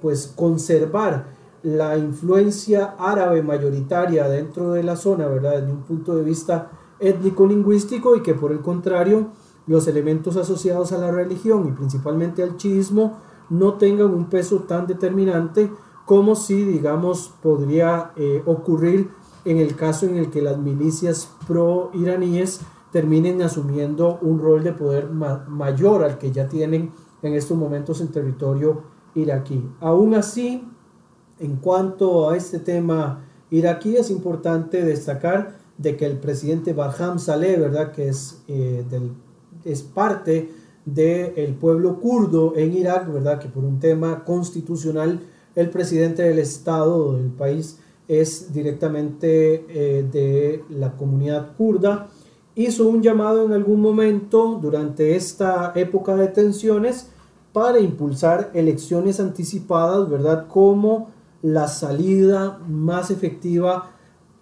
pues 0.00 0.26
conservar 0.26 1.26
la 1.62 1.96
influencia 1.96 2.96
árabe 2.98 3.42
mayoritaria 3.42 4.28
dentro 4.28 4.72
de 4.72 4.82
la 4.82 4.96
zona, 4.96 5.28
¿verdad? 5.28 5.60
Desde 5.60 5.72
un 5.72 5.82
punto 5.82 6.16
de 6.16 6.24
vista 6.24 6.70
étnico-lingüístico 6.98 8.16
y 8.16 8.22
que 8.22 8.34
por 8.34 8.52
el 8.52 8.60
contrario 8.60 9.28
los 9.72 9.88
elementos 9.88 10.36
asociados 10.36 10.92
a 10.92 10.98
la 10.98 11.10
religión 11.10 11.66
y 11.66 11.72
principalmente 11.72 12.42
al 12.42 12.56
chiismo 12.56 13.18
no 13.48 13.74
tengan 13.74 14.12
un 14.12 14.26
peso 14.26 14.60
tan 14.60 14.86
determinante 14.86 15.70
como 16.04 16.34
si, 16.34 16.64
digamos, 16.64 17.32
podría 17.42 18.12
eh, 18.16 18.42
ocurrir 18.44 19.10
en 19.44 19.58
el 19.58 19.74
caso 19.74 20.06
en 20.06 20.16
el 20.16 20.30
que 20.30 20.42
las 20.42 20.58
milicias 20.58 21.30
pro-iraníes 21.46 22.60
terminen 22.92 23.40
asumiendo 23.40 24.18
un 24.20 24.38
rol 24.40 24.62
de 24.62 24.72
poder 24.72 25.08
mayor 25.10 26.04
al 26.04 26.18
que 26.18 26.30
ya 26.30 26.48
tienen 26.48 26.92
en 27.22 27.32
estos 27.32 27.56
momentos 27.56 28.00
en 28.00 28.08
territorio 28.08 28.82
iraquí. 29.14 29.66
Aún 29.80 30.14
así, 30.14 30.68
en 31.38 31.56
cuanto 31.56 32.28
a 32.28 32.36
este 32.36 32.58
tema 32.58 33.24
iraquí, 33.50 33.96
es 33.96 34.10
importante 34.10 34.84
destacar 34.84 35.56
de 35.78 35.96
que 35.96 36.04
el 36.04 36.18
presidente 36.18 36.74
Barham 36.74 37.18
Saleh, 37.18 37.58
¿verdad? 37.58 37.92
que 37.92 38.08
es, 38.08 38.42
eh, 38.48 38.84
del, 38.88 39.12
es 39.64 39.82
parte 39.82 40.50
del 40.84 41.54
pueblo 41.54 42.00
kurdo 42.00 42.54
en 42.56 42.76
Irak, 42.76 43.12
¿verdad? 43.12 43.38
que 43.38 43.48
por 43.48 43.64
un 43.64 43.78
tema 43.78 44.24
constitucional 44.24 45.20
el 45.54 45.70
presidente 45.70 46.22
del 46.22 46.38
estado 46.38 47.16
del 47.16 47.30
país 47.30 47.78
es 48.08 48.52
directamente 48.52 49.64
eh, 49.68 50.04
de 50.10 50.64
la 50.70 50.96
comunidad 50.96 51.56
kurda. 51.56 52.08
Hizo 52.54 52.88
un 52.88 53.02
llamado 53.02 53.46
en 53.46 53.52
algún 53.52 53.80
momento 53.80 54.58
durante 54.60 55.16
esta 55.16 55.72
época 55.74 56.16
de 56.16 56.28
tensiones 56.28 57.08
para 57.52 57.78
impulsar 57.78 58.50
elecciones 58.54 59.20
anticipadas, 59.20 60.08
¿verdad? 60.08 60.46
Como 60.48 61.10
la 61.42 61.68
salida 61.68 62.60
más 62.68 63.10
efectiva 63.10 63.90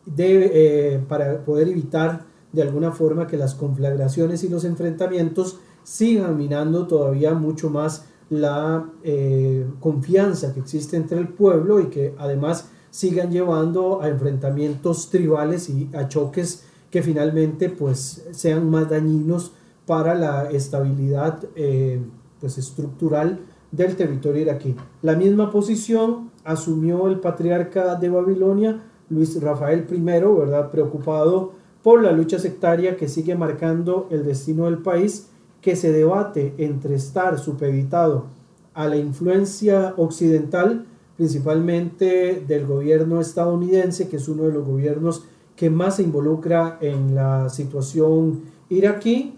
de, 0.07 0.51
eh, 0.53 1.05
para 1.09 1.45
poder 1.45 1.69
evitar 1.69 2.25
de 2.53 2.63
alguna 2.63 2.93
forma 2.93 3.27
que 3.27 3.37
las 3.37 3.55
conflagraciones 3.55 4.45
y 4.45 4.49
los 4.49 4.65
enfrentamientos 4.65 5.61
sigan 5.83 6.37
minando 6.37 6.87
todavía 6.87 7.35
mucho 7.35 7.71
más 7.71 8.07
la 8.29 8.89
eh, 9.03 9.67
confianza 9.81 10.53
que 10.55 10.61
existe 10.61 10.97
entre 10.97 11.19
el 11.19 11.29
pueblo 11.29 11.81
y 11.81 11.87
que 11.87 12.15
además 12.19 12.69
sigan 12.91 13.31
llevando 13.31 14.01
a 14.03 14.09
enfrentamientos 14.09 15.11
tribales 15.11 15.69
y 15.69 15.89
a 15.95 16.09
choques 16.09 16.65
que 16.91 17.03
finalmente 17.03 17.69
pues 17.69 18.27
sean 18.33 18.69
más 18.69 18.91
dañinos 18.91 19.53
para 19.87 20.15
la 20.15 20.51
estabilidad 20.51 21.43
eh, 21.55 22.01
pues 22.41 22.59
estructural 22.59 23.41
del 23.71 23.97
territorio 23.97 24.43
iraquí. 24.43 24.77
La 25.03 25.15
misma 25.15 25.51
posición 25.51 26.31
asumió 26.45 27.07
el 27.09 27.21
patriarca 27.21 27.95
de 27.95 28.09
Babilonia, 28.09 28.83
Luis 29.09 29.41
Rafael 29.41 29.87
I, 29.91 30.01
¿verdad? 30.01 30.71
preocupado 30.71 31.53
por 31.83 32.03
la 32.03 32.13
lucha 32.13 32.39
sectaria 32.39 32.97
que 32.97 33.09
sigue 33.09 33.35
marcando 33.35 34.07
el 34.11 34.25
destino 34.25 34.67
del 34.67 34.79
país 34.79 35.29
que 35.61 35.77
se 35.77 35.93
debate 35.93 36.55
entre 36.59 36.95
estar 36.95 37.39
supeditado 37.39 38.27
a 38.75 38.87
la 38.87 38.97
influencia 38.97 39.95
occidental, 39.97 40.87
principalmente 41.17 42.43
del 42.47 42.67
gobierno 42.67 43.21
estadounidense, 43.21 44.09
que 44.09 44.17
es 44.17 44.29
uno 44.29 44.45
de 44.45 44.53
los 44.53 44.67
gobiernos 44.67 45.25
que 45.57 45.69
más 45.69 45.97
se 45.97 46.03
involucra 46.03 46.79
en 46.81 47.15
la 47.15 47.51
situación 47.51 48.43
iraquí, 48.71 49.37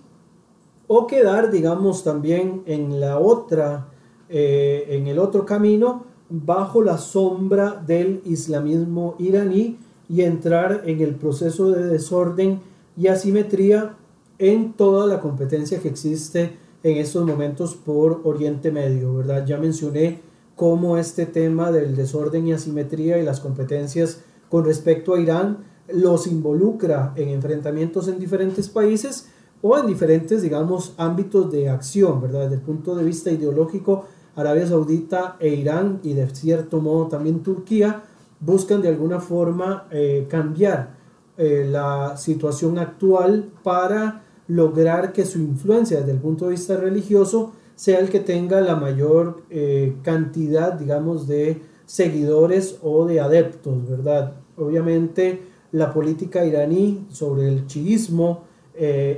o 0.86 1.06
quedar, 1.06 1.50
digamos, 1.50 2.04
también 2.04 2.62
en 2.66 3.00
la 3.00 3.18
otra, 3.18 3.88
eh, 4.28 4.86
en 4.90 5.06
el 5.06 5.18
otro 5.18 5.46
camino, 5.46 6.04
bajo 6.28 6.82
la 6.82 6.98
sombra 6.98 7.82
del 7.86 8.22
islamismo 8.24 9.16
iraní 9.18 9.78
y 10.12 10.22
entrar 10.22 10.82
en 10.84 11.00
el 11.00 11.14
proceso 11.14 11.70
de 11.70 11.86
desorden 11.86 12.60
y 12.98 13.06
asimetría 13.06 13.96
en 14.38 14.74
toda 14.74 15.06
la 15.06 15.20
competencia 15.20 15.78
que 15.80 15.88
existe 15.88 16.58
en 16.82 16.98
estos 16.98 17.26
momentos 17.26 17.74
por 17.74 18.20
Oriente 18.24 18.70
Medio, 18.70 19.14
¿verdad? 19.14 19.46
Ya 19.46 19.56
mencioné 19.56 20.20
cómo 20.54 20.98
este 20.98 21.24
tema 21.24 21.72
del 21.72 21.96
desorden 21.96 22.46
y 22.46 22.52
asimetría 22.52 23.16
y 23.18 23.24
las 23.24 23.40
competencias 23.40 24.20
con 24.50 24.66
respecto 24.66 25.14
a 25.14 25.20
Irán 25.20 25.64
los 25.88 26.26
involucra 26.26 27.14
en 27.16 27.30
enfrentamientos 27.30 28.06
en 28.08 28.18
diferentes 28.18 28.68
países, 28.68 29.28
o 29.62 29.78
en 29.78 29.86
diferentes, 29.86 30.42
digamos, 30.42 30.92
ámbitos 30.98 31.50
de 31.50 31.70
acción, 31.70 32.20
¿verdad? 32.20 32.42
Desde 32.42 32.56
el 32.56 32.60
punto 32.62 32.96
de 32.96 33.04
vista 33.04 33.30
ideológico, 33.30 34.04
Arabia 34.34 34.66
Saudita 34.66 35.36
e 35.38 35.48
Irán 35.48 36.00
y 36.02 36.14
de 36.14 36.28
cierto 36.34 36.80
modo 36.80 37.06
también 37.06 37.42
Turquía 37.42 38.02
buscan 38.44 38.82
de 38.82 38.88
alguna 38.88 39.20
forma 39.20 39.86
eh, 39.90 40.26
cambiar 40.28 40.96
eh, 41.38 41.66
la 41.70 42.16
situación 42.16 42.78
actual 42.78 43.50
para 43.62 44.24
lograr 44.48 45.12
que 45.12 45.24
su 45.24 45.38
influencia 45.38 46.00
desde 46.00 46.12
el 46.12 46.18
punto 46.18 46.46
de 46.46 46.52
vista 46.52 46.76
religioso 46.76 47.52
sea 47.76 48.00
el 48.00 48.10
que 48.10 48.20
tenga 48.20 48.60
la 48.60 48.76
mayor 48.76 49.44
eh, 49.48 49.96
cantidad, 50.02 50.74
digamos, 50.74 51.26
de 51.26 51.62
seguidores 51.86 52.78
o 52.82 53.06
de 53.06 53.20
adeptos, 53.20 53.88
¿verdad? 53.88 54.34
Obviamente 54.56 55.42
la 55.72 55.92
política 55.92 56.44
iraní 56.44 57.06
sobre 57.10 57.48
el 57.48 57.66
chiismo 57.66 58.44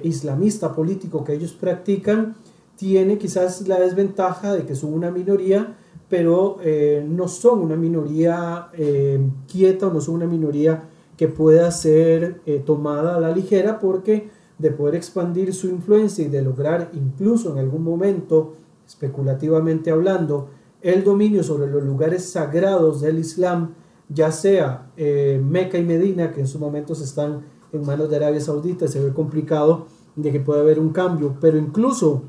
islamista 0.03 0.75
político 0.75 1.23
que 1.23 1.33
ellos 1.33 1.53
practican 1.53 2.35
tiene 2.77 3.19
quizás 3.19 3.67
la 3.69 3.79
desventaja 3.79 4.53
de 4.53 4.67
que 4.67 4.75
son 4.75 4.93
una 4.93 5.13
minoría, 5.13 5.77
pero 6.09 6.59
eh, 6.63 7.05
no 7.09 7.29
son 7.29 7.61
una 7.61 7.77
minoría 7.77 8.69
quieta 9.51 9.89
o 9.89 9.93
no 9.93 10.01
son 10.01 10.17
una 10.17 10.27
minoría 10.27 10.89
que 11.17 11.29
pueda 11.29 11.71
ser 11.71 12.41
tomada 12.65 13.17
a 13.17 13.21
la 13.21 13.31
ligera 13.31 13.79
porque 13.79 14.29
de 14.59 14.71
poder 14.71 14.95
expandir 14.95 15.53
su 15.55 15.69
influencia 15.69 16.25
y 16.25 16.29
de 16.29 16.43
lograr 16.43 16.91
incluso 16.95 17.53
en 17.53 17.59
algún 17.59 17.83
momento, 17.83 18.55
especulativamente 18.87 19.91
hablando, 19.91 20.49
el 20.81 21.03
dominio 21.03 21.43
sobre 21.43 21.71
los 21.71 21.83
lugares 21.83 22.31
sagrados 22.31 23.01
del 23.01 23.19
Islam, 23.19 23.75
ya 24.09 24.31
sea 24.31 24.91
eh, 24.97 25.41
Meca 25.43 25.79
y 25.79 25.85
Medina, 25.85 26.31
que 26.31 26.41
en 26.41 26.47
su 26.47 26.59
momento 26.59 26.93
están 26.93 27.43
en 27.73 27.87
manos 27.87 28.11
de 28.11 28.17
Arabia 28.17 28.41
Saudita, 28.41 28.87
se 28.87 29.01
ve 29.01 29.13
complicado 29.13 29.87
de 30.15 30.31
que 30.31 30.41
pueda 30.41 30.61
haber 30.61 30.79
un 30.79 30.91
cambio, 30.91 31.37
pero 31.41 31.59
incluso 31.59 32.23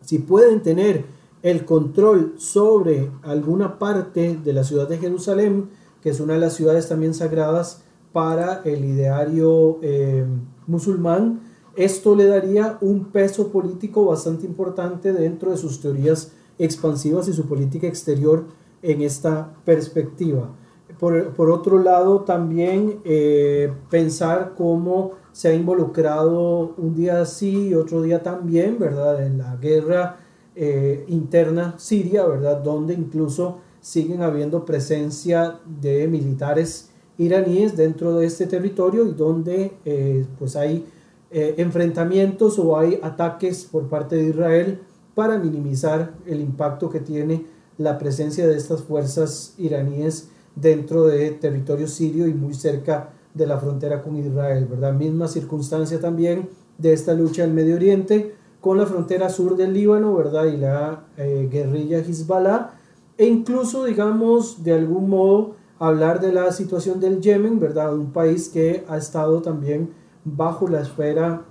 si 0.00 0.18
pueden 0.18 0.62
tener 0.62 1.04
el 1.42 1.64
control 1.64 2.34
sobre 2.36 3.10
alguna 3.22 3.78
parte 3.78 4.38
de 4.42 4.52
la 4.52 4.64
ciudad 4.64 4.88
de 4.88 4.98
Jerusalén, 4.98 5.70
que 6.02 6.10
es 6.10 6.20
una 6.20 6.34
de 6.34 6.40
las 6.40 6.54
ciudades 6.54 6.88
también 6.88 7.14
sagradas 7.14 7.82
para 8.12 8.62
el 8.64 8.84
ideario 8.84 9.78
eh, 9.82 10.24
musulmán, 10.66 11.40
esto 11.76 12.14
le 12.14 12.26
daría 12.26 12.78
un 12.80 13.06
peso 13.06 13.48
político 13.48 14.06
bastante 14.06 14.44
importante 14.44 15.12
dentro 15.12 15.50
de 15.50 15.56
sus 15.56 15.80
teorías 15.80 16.32
expansivas 16.58 17.28
y 17.28 17.32
su 17.32 17.46
política 17.46 17.86
exterior 17.86 18.44
en 18.82 19.02
esta 19.02 19.54
perspectiva. 19.64 20.50
Por, 20.98 21.50
otro 21.50 21.78
lado, 21.78 22.22
también 22.22 23.00
eh, 23.04 23.72
pensar 23.88 24.52
cómo 24.54 25.12
se 25.32 25.48
ha 25.48 25.54
involucrado 25.54 26.74
un 26.76 26.94
día 26.94 27.24
sí 27.24 27.68
y 27.68 27.74
otro 27.74 28.02
día 28.02 28.22
también, 28.22 28.78
¿verdad? 28.78 29.24
En 29.24 29.38
la 29.38 29.56
guerra 29.56 30.18
eh, 30.56 31.04
interna 31.08 31.74
siria, 31.78 32.26
¿verdad? 32.26 32.58
Donde 32.62 32.94
incluso 32.94 33.58
siguen 33.80 34.22
habiendo 34.22 34.64
presencia 34.64 35.60
de 35.80 36.06
militares 36.08 36.90
iraníes 37.18 37.76
dentro 37.76 38.14
de 38.18 38.26
este 38.26 38.46
territorio 38.46 39.06
y 39.06 39.12
donde 39.12 39.72
eh, 39.84 40.26
pues 40.38 40.56
hay 40.56 40.86
eh, 41.30 41.54
enfrentamientos 41.58 42.58
o 42.58 42.78
hay 42.78 42.98
ataques 43.02 43.64
por 43.64 43.88
parte 43.88 44.16
de 44.16 44.24
Israel 44.24 44.80
para 45.14 45.38
minimizar 45.38 46.14
el 46.26 46.40
impacto 46.40 46.90
que 46.90 47.00
tiene 47.00 47.46
la 47.78 47.98
presencia 47.98 48.46
de 48.46 48.56
estas 48.56 48.82
fuerzas 48.82 49.54
iraníes 49.58 50.28
dentro 50.56 51.06
de 51.06 51.30
territorio 51.32 51.86
sirio 51.86 52.26
y 52.26 52.34
muy 52.34 52.54
cerca 52.54 53.10
de 53.34 53.46
la 53.46 53.58
frontera 53.58 54.02
con 54.02 54.16
Israel, 54.16 54.66
¿verdad? 54.68 54.92
Misma 54.92 55.28
circunstancia 55.28 56.00
también 56.00 56.48
de 56.78 56.92
esta 56.92 57.14
lucha 57.14 57.44
en 57.44 57.54
Medio 57.54 57.76
Oriente 57.76 58.34
con 58.60 58.78
la 58.78 58.86
frontera 58.86 59.28
sur 59.28 59.56
del 59.56 59.72
Líbano, 59.72 60.14
¿verdad? 60.14 60.44
Y 60.44 60.56
la 60.56 61.04
eh, 61.16 61.48
guerrilla 61.50 61.98
Hezbollah, 61.98 62.72
e 63.16 63.26
incluso, 63.26 63.84
digamos, 63.84 64.62
de 64.62 64.74
algún 64.74 65.08
modo 65.10 65.54
hablar 65.78 66.20
de 66.20 66.32
la 66.32 66.52
situación 66.52 67.00
del 67.00 67.20
Yemen, 67.20 67.58
¿verdad? 67.58 67.94
Un 67.94 68.12
país 68.12 68.48
que 68.48 68.84
ha 68.88 68.96
estado 68.96 69.40
también 69.40 69.90
bajo 70.24 70.68
la 70.68 70.80
esfera 70.80 71.42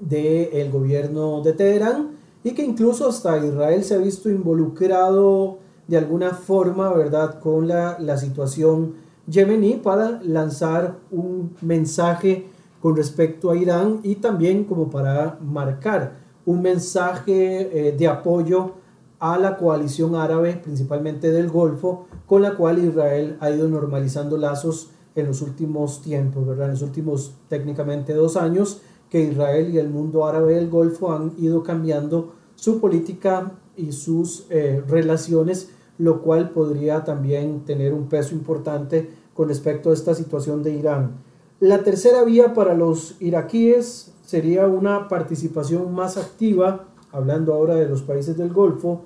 del 0.00 0.70
gobierno 0.72 1.42
de 1.42 1.52
Teherán 1.52 2.10
y 2.42 2.52
que 2.54 2.64
incluso 2.64 3.08
hasta 3.08 3.38
Israel 3.38 3.84
se 3.84 3.94
ha 3.94 3.98
visto 3.98 4.28
involucrado 4.28 5.58
de 5.86 5.96
alguna 5.96 6.30
forma, 6.30 6.92
¿verdad?, 6.92 7.38
con 7.38 7.68
la, 7.68 7.96
la 8.00 8.16
situación 8.16 8.94
yemení 9.28 9.74
para 9.74 10.20
lanzar 10.22 10.96
un 11.12 11.54
mensaje 11.60 12.48
con 12.80 12.96
respecto 12.96 13.50
a 13.50 13.56
Irán 13.56 14.00
y 14.02 14.16
también 14.16 14.64
como 14.64 14.90
para 14.90 15.38
marcar 15.40 16.21
un 16.46 16.62
mensaje 16.62 17.88
eh, 17.88 17.92
de 17.92 18.08
apoyo 18.08 18.72
a 19.18 19.38
la 19.38 19.56
coalición 19.56 20.16
árabe, 20.16 20.60
principalmente 20.62 21.30
del 21.30 21.48
Golfo, 21.48 22.06
con 22.26 22.42
la 22.42 22.56
cual 22.56 22.84
Israel 22.84 23.36
ha 23.40 23.50
ido 23.50 23.68
normalizando 23.68 24.36
lazos 24.36 24.90
en 25.14 25.26
los 25.26 25.42
últimos 25.42 26.02
tiempos, 26.02 26.46
¿verdad? 26.46 26.66
En 26.66 26.72
los 26.72 26.82
últimos 26.82 27.34
técnicamente 27.48 28.14
dos 28.14 28.36
años 28.36 28.80
que 29.10 29.22
Israel 29.22 29.72
y 29.72 29.78
el 29.78 29.90
mundo 29.90 30.26
árabe 30.26 30.54
del 30.54 30.70
Golfo 30.70 31.12
han 31.12 31.34
ido 31.38 31.62
cambiando 31.62 32.32
su 32.54 32.80
política 32.80 33.52
y 33.76 33.92
sus 33.92 34.46
eh, 34.50 34.82
relaciones, 34.88 35.70
lo 35.98 36.22
cual 36.22 36.50
podría 36.50 37.04
también 37.04 37.64
tener 37.64 37.92
un 37.92 38.08
peso 38.08 38.34
importante 38.34 39.10
con 39.34 39.48
respecto 39.48 39.90
a 39.90 39.94
esta 39.94 40.14
situación 40.14 40.62
de 40.62 40.72
Irán. 40.72 41.12
La 41.60 41.84
tercera 41.84 42.24
vía 42.24 42.54
para 42.54 42.74
los 42.74 43.16
iraquíes 43.20 44.11
sería 44.32 44.66
una 44.66 45.08
participación 45.08 45.94
más 45.94 46.16
activa, 46.16 46.86
hablando 47.12 47.52
ahora 47.52 47.74
de 47.74 47.86
los 47.86 48.00
países 48.00 48.34
del 48.34 48.50
Golfo, 48.50 49.02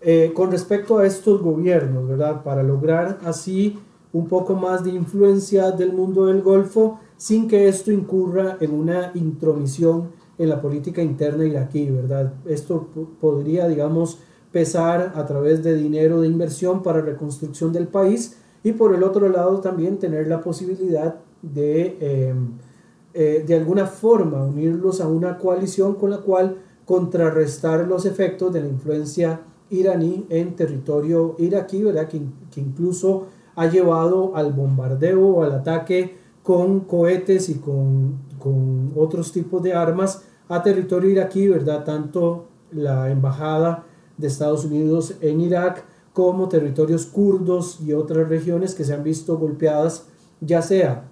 eh, 0.00 0.30
con 0.32 0.52
respecto 0.52 0.98
a 0.98 1.04
estos 1.04 1.42
gobiernos, 1.42 2.06
¿verdad? 2.06 2.44
Para 2.44 2.62
lograr 2.62 3.18
así 3.24 3.76
un 4.12 4.28
poco 4.28 4.54
más 4.54 4.84
de 4.84 4.90
influencia 4.90 5.72
del 5.72 5.92
mundo 5.92 6.26
del 6.26 6.42
Golfo 6.42 7.00
sin 7.16 7.48
que 7.48 7.66
esto 7.66 7.90
incurra 7.90 8.56
en 8.60 8.72
una 8.72 9.10
intromisión 9.14 10.10
en 10.38 10.48
la 10.48 10.62
política 10.62 11.02
interna 11.02 11.44
iraquí, 11.44 11.90
¿verdad? 11.90 12.34
Esto 12.46 12.86
podría, 13.20 13.66
digamos, 13.66 14.20
pesar 14.52 15.12
a 15.16 15.26
través 15.26 15.64
de 15.64 15.74
dinero 15.74 16.20
de 16.20 16.28
inversión 16.28 16.84
para 16.84 17.00
reconstrucción 17.00 17.72
del 17.72 17.88
país 17.88 18.38
y 18.62 18.70
por 18.74 18.94
el 18.94 19.02
otro 19.02 19.28
lado 19.28 19.58
también 19.58 19.98
tener 19.98 20.28
la 20.28 20.40
posibilidad 20.40 21.16
de 21.42 21.96
em, 22.00 22.52
eh, 23.14 23.44
de 23.46 23.56
alguna 23.56 23.86
forma 23.86 24.44
unirlos 24.44 25.00
a 25.00 25.08
una 25.08 25.38
coalición 25.38 25.94
con 25.94 26.10
la 26.10 26.18
cual 26.18 26.58
contrarrestar 26.84 27.86
los 27.86 28.06
efectos 28.06 28.52
de 28.52 28.60
la 28.60 28.68
influencia 28.68 29.40
iraní 29.70 30.26
en 30.30 30.56
territorio 30.56 31.34
iraquí, 31.38 31.82
¿verdad? 31.82 32.08
Que, 32.08 32.20
que 32.50 32.60
incluso 32.60 33.26
ha 33.56 33.66
llevado 33.66 34.36
al 34.36 34.52
bombardeo 34.52 35.26
o 35.26 35.42
al 35.42 35.52
ataque 35.52 36.16
con 36.42 36.80
cohetes 36.80 37.48
y 37.48 37.56
con, 37.56 38.20
con 38.38 38.92
otros 38.96 39.32
tipos 39.32 39.62
de 39.62 39.74
armas 39.74 40.22
a 40.48 40.62
territorio 40.62 41.10
iraquí, 41.10 41.48
¿verdad? 41.48 41.84
Tanto 41.84 42.46
la 42.70 43.10
embajada 43.10 43.84
de 44.16 44.26
Estados 44.26 44.64
Unidos 44.64 45.14
en 45.20 45.40
Irak 45.40 45.84
como 46.12 46.48
territorios 46.48 47.06
kurdos 47.06 47.80
y 47.80 47.92
otras 47.92 48.28
regiones 48.28 48.74
que 48.74 48.84
se 48.84 48.94
han 48.94 49.04
visto 49.04 49.38
golpeadas, 49.38 50.06
ya 50.40 50.62
sea 50.62 51.10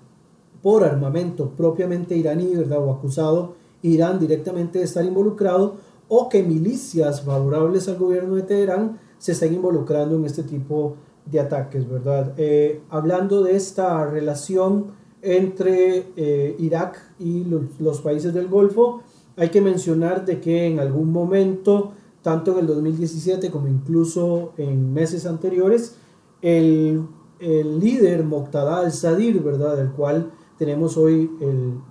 por 0.66 0.82
armamento 0.82 1.50
propiamente 1.50 2.16
iraní, 2.16 2.56
¿verdad? 2.56 2.84
O 2.84 2.90
acusado 2.90 3.54
Irán 3.82 4.18
directamente 4.18 4.80
de 4.80 4.84
estar 4.84 5.04
involucrado, 5.04 5.76
o 6.08 6.28
que 6.28 6.42
milicias 6.42 7.22
favorables 7.22 7.86
al 7.86 7.98
gobierno 7.98 8.34
de 8.34 8.42
Teherán 8.42 8.98
se 9.16 9.30
estén 9.30 9.54
involucrando 9.54 10.16
en 10.16 10.24
este 10.24 10.42
tipo 10.42 10.96
de 11.24 11.38
ataques, 11.38 11.88
¿verdad? 11.88 12.34
Eh, 12.36 12.80
hablando 12.90 13.44
de 13.44 13.54
esta 13.54 14.04
relación 14.06 14.86
entre 15.22 16.08
eh, 16.16 16.56
Irak 16.58 17.00
y 17.20 17.44
los, 17.78 18.00
países 18.00 18.34
del 18.34 18.48
Golfo, 18.48 19.02
hay 19.36 19.50
que 19.50 19.60
mencionar 19.60 20.24
de 20.24 20.40
que 20.40 20.66
en 20.66 20.80
algún 20.80 21.12
momento, 21.12 21.92
tanto 22.22 22.54
en 22.54 22.58
el 22.58 22.66
2017 22.66 23.52
como 23.52 23.68
incluso 23.68 24.52
en 24.56 24.92
meses 24.92 25.26
anteriores, 25.26 25.94
el, 26.42 27.06
el 27.38 27.78
líder 27.78 28.24
Moqtada 28.24 28.78
al-Sadir, 28.78 29.40
¿verdad? 29.44 29.76
Del 29.76 29.92
cual 29.92 30.32
tenemos 30.58 30.96
hoy 30.96 31.30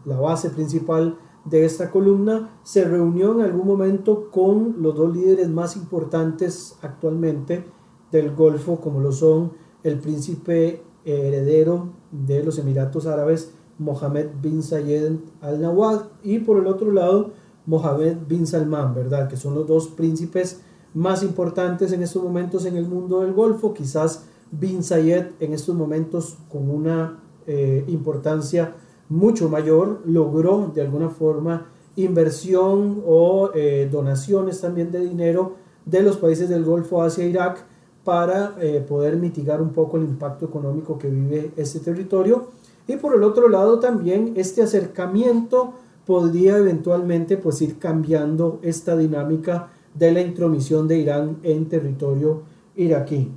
la 0.05 0.19
base 0.19 0.49
principal 0.49 1.17
de 1.45 1.63
esta 1.63 1.91
columna, 1.91 2.57
se 2.63 2.85
reunió 2.85 3.33
en 3.33 3.41
algún 3.41 3.67
momento 3.67 4.31
con 4.31 4.77
los 4.81 4.95
dos 4.95 5.15
líderes 5.15 5.47
más 5.49 5.75
importantes 5.75 6.75
actualmente 6.81 7.65
del 8.11 8.33
Golfo, 8.33 8.81
como 8.81 8.99
lo 8.99 9.11
son 9.11 9.51
el 9.83 9.99
príncipe 9.99 10.81
heredero 11.05 11.89
de 12.11 12.43
los 12.43 12.57
Emiratos 12.57 13.05
Árabes, 13.05 13.53
Mohammed 13.77 14.29
bin 14.41 14.63
Zayed 14.63 15.17
al 15.41 15.61
Nawad, 15.61 16.05
y 16.23 16.39
por 16.39 16.57
el 16.57 16.65
otro 16.65 16.91
lado, 16.91 17.31
Mohammed 17.67 18.17
bin 18.27 18.47
Salman, 18.47 18.95
¿verdad? 18.95 19.27
Que 19.27 19.37
son 19.37 19.53
los 19.53 19.67
dos 19.67 19.89
príncipes 19.89 20.61
más 20.95 21.21
importantes 21.21 21.91
en 21.91 22.01
estos 22.01 22.23
momentos 22.23 22.65
en 22.65 22.77
el 22.77 22.87
mundo 22.87 23.19
del 23.21 23.33
Golfo, 23.33 23.73
quizás 23.73 24.25
bin 24.49 24.83
Zayed 24.83 25.25
en 25.39 25.53
estos 25.53 25.75
momentos 25.75 26.37
con 26.49 26.71
una 26.71 27.21
eh, 27.47 27.83
importancia 27.87 28.75
mucho 29.09 29.49
mayor, 29.49 30.01
logró 30.05 30.71
de 30.73 30.81
alguna 30.81 31.09
forma 31.09 31.67
inversión 31.95 33.03
o 33.05 33.51
eh, 33.53 33.87
donaciones 33.91 34.61
también 34.61 34.91
de 34.91 34.99
dinero 34.99 35.55
de 35.85 36.01
los 36.01 36.17
países 36.17 36.49
del 36.49 36.63
Golfo 36.63 37.03
hacia 37.03 37.25
Irak 37.25 37.63
para 38.03 38.55
eh, 38.59 38.83
poder 38.87 39.15
mitigar 39.17 39.61
un 39.61 39.69
poco 39.69 39.97
el 39.97 40.03
impacto 40.03 40.45
económico 40.45 40.97
que 40.97 41.09
vive 41.09 41.51
este 41.55 41.79
territorio. 41.79 42.49
Y 42.87 42.97
por 42.97 43.15
el 43.15 43.23
otro 43.23 43.49
lado 43.49 43.79
también 43.79 44.33
este 44.35 44.61
acercamiento 44.61 45.73
podría 46.05 46.57
eventualmente 46.57 47.37
pues 47.37 47.61
ir 47.61 47.79
cambiando 47.79 48.59
esta 48.61 48.95
dinámica 48.95 49.69
de 49.93 50.11
la 50.11 50.21
intromisión 50.21 50.87
de 50.87 50.99
Irán 50.99 51.37
en 51.43 51.67
territorio 51.67 52.43
iraquí. 52.75 53.31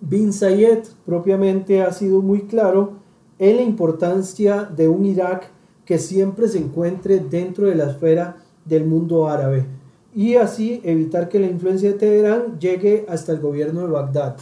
Bin 0.00 0.32
Zayed 0.32 0.84
propiamente 1.06 1.82
ha 1.82 1.92
sido 1.92 2.20
muy 2.20 2.42
claro 2.42 3.03
en 3.38 3.56
la 3.56 3.62
importancia 3.62 4.64
de 4.64 4.88
un 4.88 5.04
Irak 5.06 5.50
que 5.84 5.98
siempre 5.98 6.48
se 6.48 6.58
encuentre 6.58 7.18
dentro 7.18 7.66
de 7.66 7.74
la 7.74 7.90
esfera 7.90 8.36
del 8.64 8.86
mundo 8.86 9.28
árabe 9.28 9.66
y 10.14 10.36
así 10.36 10.80
evitar 10.84 11.28
que 11.28 11.40
la 11.40 11.46
influencia 11.46 11.90
de 11.90 11.98
Teherán 11.98 12.58
llegue 12.60 13.04
hasta 13.08 13.32
el 13.32 13.40
gobierno 13.40 13.80
de 13.82 13.88
Bagdad. 13.88 14.36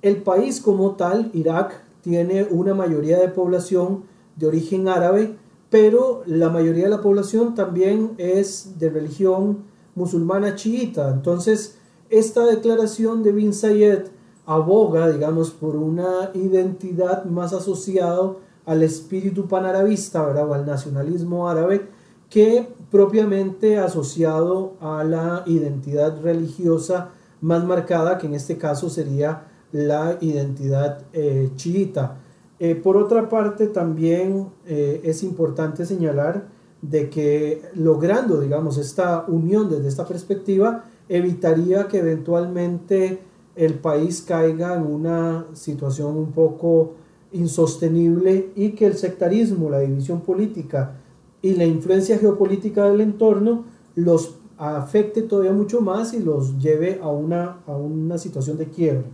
El 0.00 0.22
país 0.22 0.60
como 0.60 0.92
tal, 0.92 1.30
Irak, 1.34 1.82
tiene 2.00 2.44
una 2.44 2.74
mayoría 2.74 3.18
de 3.18 3.28
población 3.28 4.04
de 4.36 4.46
origen 4.46 4.88
árabe, 4.88 5.36
pero 5.68 6.22
la 6.24 6.48
mayoría 6.48 6.84
de 6.84 6.90
la 6.90 7.02
población 7.02 7.54
también 7.54 8.12
es 8.16 8.78
de 8.78 8.88
religión 8.88 9.58
musulmana 9.94 10.54
chiita. 10.54 11.10
Entonces, 11.10 11.76
esta 12.08 12.46
declaración 12.46 13.22
de 13.22 13.32
Bin 13.32 13.52
Zayed 13.52 14.04
aboga, 14.50 15.08
digamos, 15.08 15.52
por 15.52 15.76
una 15.76 16.32
identidad 16.34 17.24
más 17.24 17.52
asociada 17.52 18.32
al 18.66 18.82
espíritu 18.82 19.46
panarabista, 19.46 20.26
¿verdad? 20.26 20.48
o 20.48 20.54
al 20.54 20.66
nacionalismo 20.66 21.48
árabe, 21.48 21.86
que 22.28 22.66
propiamente 22.90 23.78
asociado 23.78 24.72
a 24.80 25.04
la 25.04 25.44
identidad 25.46 26.20
religiosa 26.20 27.10
más 27.40 27.64
marcada, 27.64 28.18
que 28.18 28.26
en 28.26 28.34
este 28.34 28.58
caso 28.58 28.90
sería 28.90 29.44
la 29.70 30.18
identidad 30.20 31.02
eh, 31.12 31.50
chiita. 31.54 32.16
Eh, 32.58 32.74
por 32.74 32.96
otra 32.96 33.28
parte, 33.28 33.68
también 33.68 34.48
eh, 34.66 35.00
es 35.04 35.22
importante 35.22 35.86
señalar 35.86 36.48
de 36.82 37.08
que 37.08 37.62
logrando, 37.74 38.40
digamos, 38.40 38.78
esta 38.78 39.26
unión 39.28 39.70
desde 39.70 39.86
esta 39.86 40.06
perspectiva, 40.06 40.86
evitaría 41.08 41.86
que 41.86 41.98
eventualmente 41.98 43.29
el 43.60 43.74
país 43.74 44.22
caiga 44.26 44.74
en 44.74 44.82
una 44.82 45.44
situación 45.52 46.16
un 46.16 46.32
poco 46.32 46.94
insostenible 47.30 48.52
y 48.56 48.70
que 48.70 48.86
el 48.86 48.96
sectarismo, 48.96 49.68
la 49.68 49.80
división 49.80 50.22
política 50.22 50.96
y 51.42 51.52
la 51.54 51.66
influencia 51.66 52.18
geopolítica 52.18 52.88
del 52.88 53.02
entorno 53.02 53.64
los 53.96 54.36
afecte 54.56 55.20
todavía 55.20 55.52
mucho 55.52 55.82
más 55.82 56.14
y 56.14 56.20
los 56.20 56.58
lleve 56.58 57.00
a 57.02 57.08
una, 57.08 57.58
a 57.66 57.76
una 57.76 58.16
situación 58.16 58.56
de 58.56 58.66
quiebre. 58.66 59.04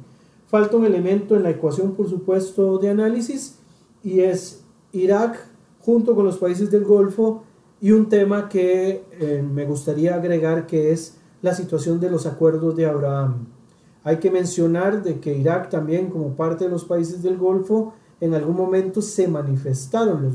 Falta 0.46 0.76
un 0.76 0.84
elemento 0.84 1.34
en 1.34 1.42
la 1.42 1.50
ecuación, 1.50 1.94
por 1.94 2.08
supuesto, 2.08 2.78
de 2.78 2.90
análisis 2.90 3.56
y 4.04 4.20
es 4.20 4.62
Irak 4.92 5.38
junto 5.80 6.14
con 6.14 6.24
los 6.24 6.38
países 6.38 6.70
del 6.70 6.84
Golfo 6.84 7.42
y 7.80 7.90
un 7.90 8.08
tema 8.08 8.48
que 8.48 9.02
eh, 9.18 9.44
me 9.44 9.64
gustaría 9.64 10.14
agregar 10.14 10.68
que 10.68 10.92
es 10.92 11.16
la 11.42 11.52
situación 11.52 11.98
de 11.98 12.10
los 12.10 12.26
acuerdos 12.26 12.76
de 12.76 12.86
Abraham. 12.86 13.55
Hay 14.06 14.18
que 14.18 14.30
mencionar 14.30 15.02
de 15.02 15.18
que 15.18 15.36
Irak 15.36 15.68
también, 15.68 16.10
como 16.10 16.36
parte 16.36 16.66
de 16.66 16.70
los 16.70 16.84
países 16.84 17.24
del 17.24 17.36
Golfo, 17.36 17.92
en 18.20 18.34
algún 18.34 18.56
momento 18.56 19.02
se 19.02 19.26
manifestaron 19.26 20.32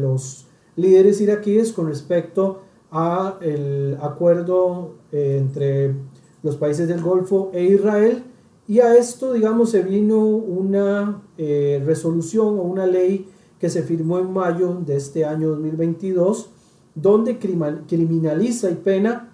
los, 0.00 0.46
líderes 0.74 1.20
iraquíes 1.20 1.72
con 1.72 1.86
respecto 1.86 2.62
a 2.90 3.38
el 3.40 3.96
acuerdo 4.02 4.94
eh, 5.12 5.36
entre 5.40 5.94
los 6.42 6.56
países 6.56 6.88
del 6.88 7.00
Golfo 7.00 7.52
e 7.54 7.62
Israel. 7.62 8.24
Y 8.66 8.80
a 8.80 8.96
esto 8.96 9.32
digamos 9.32 9.70
se 9.70 9.82
vino 9.82 10.18
una 10.26 11.22
eh, 11.38 11.80
resolución 11.86 12.58
o 12.58 12.62
una 12.62 12.84
ley 12.84 13.28
que 13.60 13.70
se 13.70 13.84
firmó 13.84 14.18
en 14.18 14.32
mayo 14.32 14.82
de 14.84 14.96
este 14.96 15.24
año 15.24 15.50
2022 15.50 16.50
donde 16.96 17.38
criminaliza 17.38 18.70
y 18.72 18.74
pena 18.74 19.32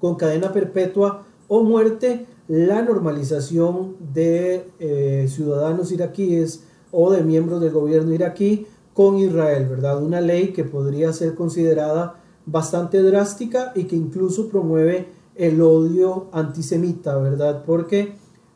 con 0.00 0.16
cadena 0.16 0.52
perpetua 0.52 1.24
o 1.54 1.62
muerte 1.62 2.24
la 2.48 2.80
normalización 2.80 3.94
de 4.14 4.70
eh, 4.78 5.26
ciudadanos 5.28 5.92
iraquíes 5.92 6.64
o 6.90 7.12
de 7.12 7.22
miembros 7.22 7.60
del 7.60 7.72
gobierno 7.72 8.14
iraquí 8.14 8.66
con 8.94 9.18
Israel, 9.18 9.68
¿verdad? 9.68 10.02
Una 10.02 10.22
ley 10.22 10.54
que 10.54 10.64
podría 10.64 11.12
ser 11.12 11.34
considerada 11.34 12.22
bastante 12.46 13.02
drástica 13.02 13.72
y 13.74 13.84
que 13.84 13.96
incluso 13.96 14.48
promueve 14.48 15.08
el 15.34 15.60
odio 15.60 16.28
antisemita, 16.32 17.18
¿verdad? 17.18 17.64
Porque 17.66 18.14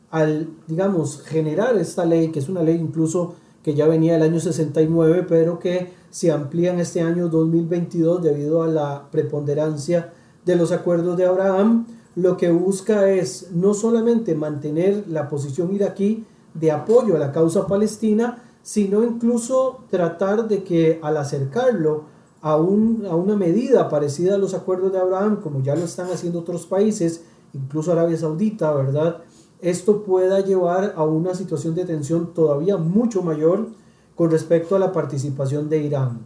al, 0.09 0.49
digamos, 0.65 1.21
generar 1.21 1.77
esta 1.77 2.03
ley, 2.03 2.29
que 2.29 2.39
es 2.39 2.49
una 2.49 2.63
ley 2.63 2.77
incluso 2.77 3.35
que 3.61 3.75
ya 3.75 3.85
venía 3.85 4.13
del 4.13 4.23
año 4.23 4.39
69, 4.39 5.27
pero 5.29 5.59
que 5.59 5.91
se 6.09 6.31
amplía 6.31 6.73
en 6.73 6.79
este 6.79 7.01
año 7.01 7.29
2022 7.29 8.23
debido 8.23 8.63
a 8.63 8.67
la 8.67 9.07
preponderancia 9.11 10.13
de 10.45 10.55
los 10.55 10.71
acuerdos 10.71 11.15
de 11.15 11.27
Abraham, 11.27 11.85
lo 12.17 12.35
que 12.35 12.49
busca 12.49 13.11
es 13.11 13.51
no 13.51 13.75
solamente 13.75 14.33
mantener 14.33 15.03
la 15.07 15.29
posición 15.29 15.71
iraquí 15.75 16.25
de 16.55 16.71
apoyo 16.71 17.15
a 17.15 17.19
la 17.19 17.31
causa 17.31 17.67
palestina, 17.67 18.41
sino 18.63 19.03
incluso 19.03 19.83
tratar 19.91 20.47
de 20.47 20.63
que 20.63 20.99
al 21.03 21.15
acercarlo 21.17 22.05
a, 22.41 22.53
a 22.53 22.55
una 22.57 23.35
medida 23.35 23.87
parecida 23.87 24.33
a 24.33 24.39
los 24.39 24.55
acuerdos 24.55 24.91
de 24.93 24.99
Abraham, 24.99 25.41
como 25.43 25.61
ya 25.61 25.75
lo 25.75 25.85
están 25.85 26.09
haciendo 26.09 26.39
otros 26.39 26.65
países, 26.65 27.21
incluso 27.53 27.91
Arabia 27.91 28.17
Saudita, 28.17 28.73
¿verdad? 28.73 29.17
Esto 29.61 30.01
pueda 30.03 30.39
llevar 30.39 30.95
a 30.97 31.03
una 31.03 31.35
situación 31.35 31.75
de 31.75 31.85
tensión 31.85 32.33
todavía 32.33 32.77
mucho 32.77 33.21
mayor 33.21 33.67
con 34.15 34.31
respecto 34.31 34.75
a 34.75 34.79
la 34.79 34.91
participación 34.91 35.69
de 35.69 35.83
Irán. 35.83 36.21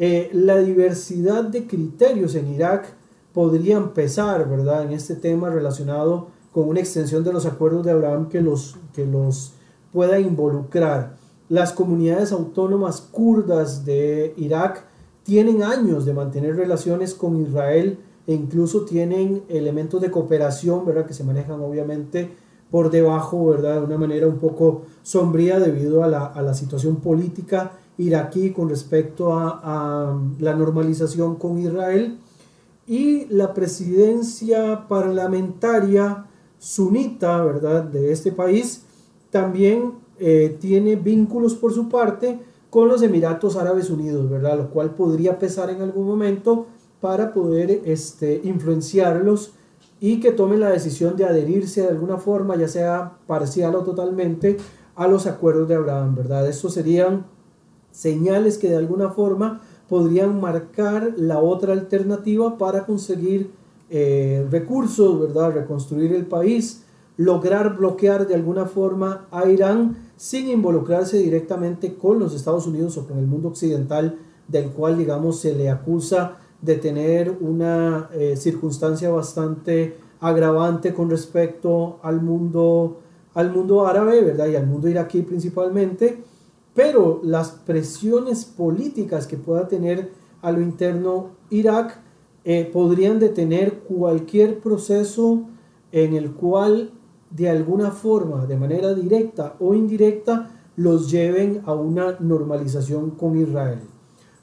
Eh, 0.00 0.30
la 0.32 0.56
diversidad 0.58 1.44
de 1.44 1.68
criterios 1.68 2.34
en 2.34 2.52
Irak 2.52 2.97
podría 3.38 3.76
empezar, 3.76 4.48
¿verdad?, 4.48 4.82
en 4.82 4.90
este 4.90 5.14
tema 5.14 5.48
relacionado 5.48 6.26
con 6.50 6.68
una 6.68 6.80
extensión 6.80 7.22
de 7.22 7.32
los 7.32 7.46
acuerdos 7.46 7.86
de 7.86 7.92
Abraham 7.92 8.28
que 8.28 8.40
los, 8.40 8.74
que 8.92 9.06
los 9.06 9.52
pueda 9.92 10.18
involucrar. 10.18 11.14
Las 11.48 11.70
comunidades 11.70 12.32
autónomas 12.32 13.00
kurdas 13.00 13.84
de 13.84 14.34
Irak 14.36 14.86
tienen 15.22 15.62
años 15.62 16.04
de 16.04 16.14
mantener 16.14 16.56
relaciones 16.56 17.14
con 17.14 17.40
Israel 17.40 18.00
e 18.26 18.34
incluso 18.34 18.84
tienen 18.84 19.44
elementos 19.48 20.00
de 20.00 20.10
cooperación, 20.10 20.84
¿verdad?, 20.84 21.06
que 21.06 21.14
se 21.14 21.22
manejan 21.22 21.60
obviamente 21.60 22.32
por 22.72 22.90
debajo, 22.90 23.46
¿verdad?, 23.46 23.78
de 23.78 23.86
una 23.86 23.98
manera 23.98 24.26
un 24.26 24.38
poco 24.38 24.82
sombría 25.04 25.60
debido 25.60 26.02
a 26.02 26.08
la, 26.08 26.26
a 26.26 26.42
la 26.42 26.54
situación 26.54 26.96
política 26.96 27.70
iraquí 27.98 28.50
con 28.50 28.68
respecto 28.68 29.32
a, 29.32 29.60
a 29.62 30.18
la 30.40 30.56
normalización 30.56 31.36
con 31.36 31.60
Israel 31.60 32.18
y 32.88 33.26
la 33.26 33.52
presidencia 33.52 34.88
parlamentaria 34.88 36.24
sunita, 36.58 37.44
¿verdad?, 37.44 37.84
de 37.84 38.10
este 38.10 38.32
país 38.32 38.82
también 39.30 39.92
eh, 40.18 40.56
tiene 40.58 40.96
vínculos 40.96 41.54
por 41.54 41.72
su 41.72 41.90
parte 41.90 42.40
con 42.70 42.88
los 42.88 43.02
Emiratos 43.02 43.56
Árabes 43.56 43.90
Unidos, 43.90 44.28
¿verdad?, 44.30 44.56
lo 44.56 44.70
cual 44.70 44.94
podría 44.94 45.38
pesar 45.38 45.68
en 45.68 45.82
algún 45.82 46.06
momento 46.06 46.66
para 47.02 47.34
poder 47.34 47.82
este, 47.84 48.40
influenciarlos 48.42 49.52
y 50.00 50.20
que 50.20 50.32
tomen 50.32 50.60
la 50.60 50.70
decisión 50.70 51.14
de 51.16 51.26
adherirse 51.26 51.82
de 51.82 51.88
alguna 51.88 52.16
forma, 52.16 52.56
ya 52.56 52.68
sea 52.68 53.18
parcial 53.26 53.74
o 53.74 53.82
totalmente, 53.82 54.56
a 54.96 55.06
los 55.06 55.26
acuerdos 55.26 55.68
de 55.68 55.74
Abraham, 55.74 56.14
¿verdad? 56.14 56.48
Estos 56.48 56.74
serían 56.74 57.26
señales 57.92 58.58
que 58.58 58.70
de 58.70 58.76
alguna 58.76 59.10
forma 59.10 59.60
podrían 59.88 60.40
marcar 60.40 61.14
la 61.16 61.38
otra 61.38 61.72
alternativa 61.72 62.58
para 62.58 62.84
conseguir 62.84 63.50
eh, 63.90 64.46
recursos, 64.50 65.18
¿verdad? 65.20 65.52
Reconstruir 65.52 66.12
el 66.12 66.26
país, 66.26 66.84
lograr 67.16 67.76
bloquear 67.76 68.26
de 68.26 68.34
alguna 68.34 68.66
forma 68.66 69.26
a 69.30 69.48
Irán 69.48 69.96
sin 70.16 70.48
involucrarse 70.48 71.18
directamente 71.18 71.94
con 71.94 72.18
los 72.18 72.34
Estados 72.34 72.66
Unidos 72.66 72.98
o 72.98 73.06
con 73.06 73.18
el 73.18 73.26
mundo 73.26 73.48
occidental, 73.48 74.18
del 74.46 74.70
cual, 74.70 74.98
digamos, 74.98 75.40
se 75.40 75.54
le 75.54 75.70
acusa 75.70 76.36
de 76.60 76.76
tener 76.76 77.36
una 77.40 78.10
eh, 78.12 78.36
circunstancia 78.36 79.10
bastante 79.10 79.96
agravante 80.20 80.92
con 80.92 81.08
respecto 81.08 81.98
al 82.02 82.20
mundo, 82.20 82.98
al 83.34 83.52
mundo 83.52 83.86
árabe, 83.86 84.20
¿verdad? 84.22 84.48
Y 84.48 84.56
al 84.56 84.66
mundo 84.66 84.88
iraquí 84.88 85.22
principalmente 85.22 86.22
pero 86.74 87.20
las 87.24 87.50
presiones 87.50 88.44
políticas 88.44 89.26
que 89.26 89.36
pueda 89.36 89.68
tener 89.68 90.10
a 90.42 90.52
lo 90.52 90.60
interno 90.60 91.30
Irak 91.50 92.00
eh, 92.44 92.68
podrían 92.72 93.18
detener 93.18 93.80
cualquier 93.80 94.60
proceso 94.60 95.42
en 95.92 96.14
el 96.14 96.32
cual 96.32 96.92
de 97.30 97.50
alguna 97.50 97.90
forma, 97.90 98.46
de 98.46 98.56
manera 98.56 98.94
directa 98.94 99.56
o 99.60 99.74
indirecta, 99.74 100.50
los 100.76 101.10
lleven 101.10 101.62
a 101.66 101.74
una 101.74 102.16
normalización 102.20 103.10
con 103.10 103.38
Israel. 103.38 103.80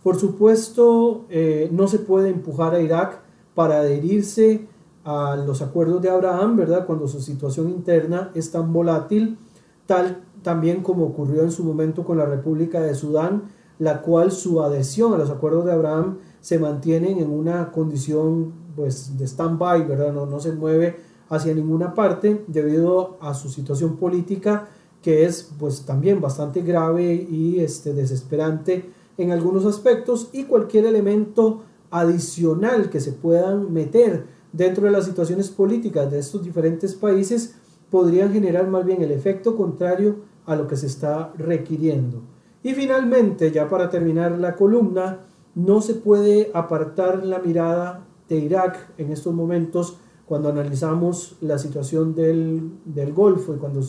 Por 0.04 0.18
supuesto, 0.18 1.26
eh, 1.30 1.70
no 1.72 1.88
se 1.88 2.00
puede 2.00 2.30
empujar 2.30 2.76
a 2.76 2.82
Irak 2.82 3.22
para 3.56 3.80
adherirse 3.80 4.68
a 5.04 5.36
los 5.36 5.62
acuerdos 5.62 6.02
de 6.02 6.10
Abraham, 6.10 6.58
¿verdad? 6.58 6.86
Cuando 6.86 7.08
su 7.08 7.22
situación 7.22 7.70
interna 7.70 8.32
es 8.36 8.52
tan 8.52 8.74
volátil, 8.74 9.38
tal 9.86 10.25
también 10.46 10.84
como 10.84 11.06
ocurrió 11.06 11.42
en 11.42 11.52
su 11.52 11.64
momento 11.64 12.06
con 12.06 12.20
la 12.20 12.26
República 12.26 12.80
de 12.80 12.94
Sudán, 12.94 13.50
la 13.80 14.02
cual 14.04 14.32
su 14.32 14.62
adhesión 14.62 15.12
a 15.14 15.18
los 15.18 15.32
acuerdos 15.32 15.66
de 15.66 15.74
Abraham 15.74 16.20
se 16.40 16.60
mantiene 16.60 17.20
en 17.20 17.32
una 17.32 17.72
condición 17.72 18.54
pues, 18.76 19.18
de 19.18 19.26
stand-by, 19.26 19.88
¿verdad? 19.88 20.14
No, 20.14 20.28
no 20.28 20.40
se 20.40 20.52
mueve 20.52 20.98
hacia 21.30 21.56
ninguna 21.56 21.96
parte 21.96 22.46
debido 22.48 23.18
a 23.20 23.34
su 23.34 23.50
situación 23.50 23.98
política 23.98 24.68
que 25.02 25.26
es 25.26 25.52
pues 25.60 25.84
también 25.86 26.22
bastante 26.22 26.62
grave 26.62 27.14
y 27.14 27.60
este, 27.60 27.94
desesperante 27.94 28.90
en 29.18 29.32
algunos 29.32 29.66
aspectos 29.66 30.30
y 30.32 30.44
cualquier 30.44 30.86
elemento 30.86 31.64
adicional 31.90 32.90
que 32.90 33.00
se 33.00 33.14
puedan 33.14 33.74
meter 33.74 34.26
dentro 34.54 34.86
de 34.86 34.92
las 34.92 35.06
situaciones 35.06 35.50
políticas 35.50 36.12
de 36.12 36.20
estos 36.20 36.44
diferentes 36.44 36.94
países 36.94 37.56
podrían 37.90 38.34
generar 38.34 38.68
más 38.68 38.86
bien 38.86 39.02
el 39.02 39.12
efecto 39.12 39.56
contrario 39.56 40.18
a 40.46 40.56
lo 40.56 40.68
que 40.68 40.78
se 40.78 40.88
está 40.88 41.34
requiriendo. 41.38 42.22
Y 42.64 42.74
finalmente, 42.74 43.52
ya 43.52 43.70
para 43.70 43.90
terminar 43.90 44.38
la 44.40 44.56
columna, 44.56 45.20
no 45.54 45.82
se 45.82 45.94
puede 45.94 46.52
apartar 46.54 47.26
la 47.26 47.40
mirada 47.40 48.06
de 48.28 48.38
Irak 48.38 48.94
en 48.98 49.12
estos 49.12 49.34
momentos 49.34 49.98
cuando 50.26 50.50
analizamos 50.50 51.38
la 51.42 51.60
situación 51.60 52.16
del, 52.16 52.72
del 52.86 53.14
Golfo 53.14 53.54
y 53.54 53.58
cuando 53.58 53.82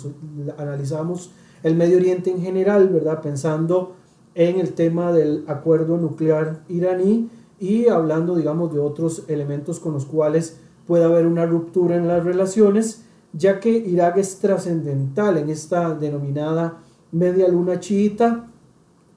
analizamos 0.59 1.31
el 1.63 1.75
Medio 1.75 1.97
Oriente 1.97 2.31
en 2.31 2.41
general, 2.41 2.89
¿verdad? 2.89 3.23
Pensando 3.23 3.95
en 4.35 4.61
el 4.61 4.75
tema 4.75 5.13
del 5.13 5.45
acuerdo 5.49 5.97
nuclear 5.97 6.63
iraní 6.69 7.31
y 7.59 7.89
hablando, 7.89 8.37
digamos, 8.37 8.73
de 8.75 8.81
otros 8.81 9.25
elementos 9.29 9.81
con 9.81 9.95
los 9.95 10.05
cuales 10.05 10.61
puede 10.87 11.05
haber 11.05 11.27
una 11.27 11.47
ruptura 11.47 11.97
en 11.97 12.07
las 12.07 12.23
relaciones, 12.23 13.06
ya 13.33 13.61
que 13.61 13.71
Irak 13.71 14.19
es 14.19 14.39
trascendental 14.39 15.39
en 15.39 15.51
esta 15.51 15.95
denominada 15.95 16.79
media 17.13 17.49
luna 17.49 17.81
chiita 17.81 18.49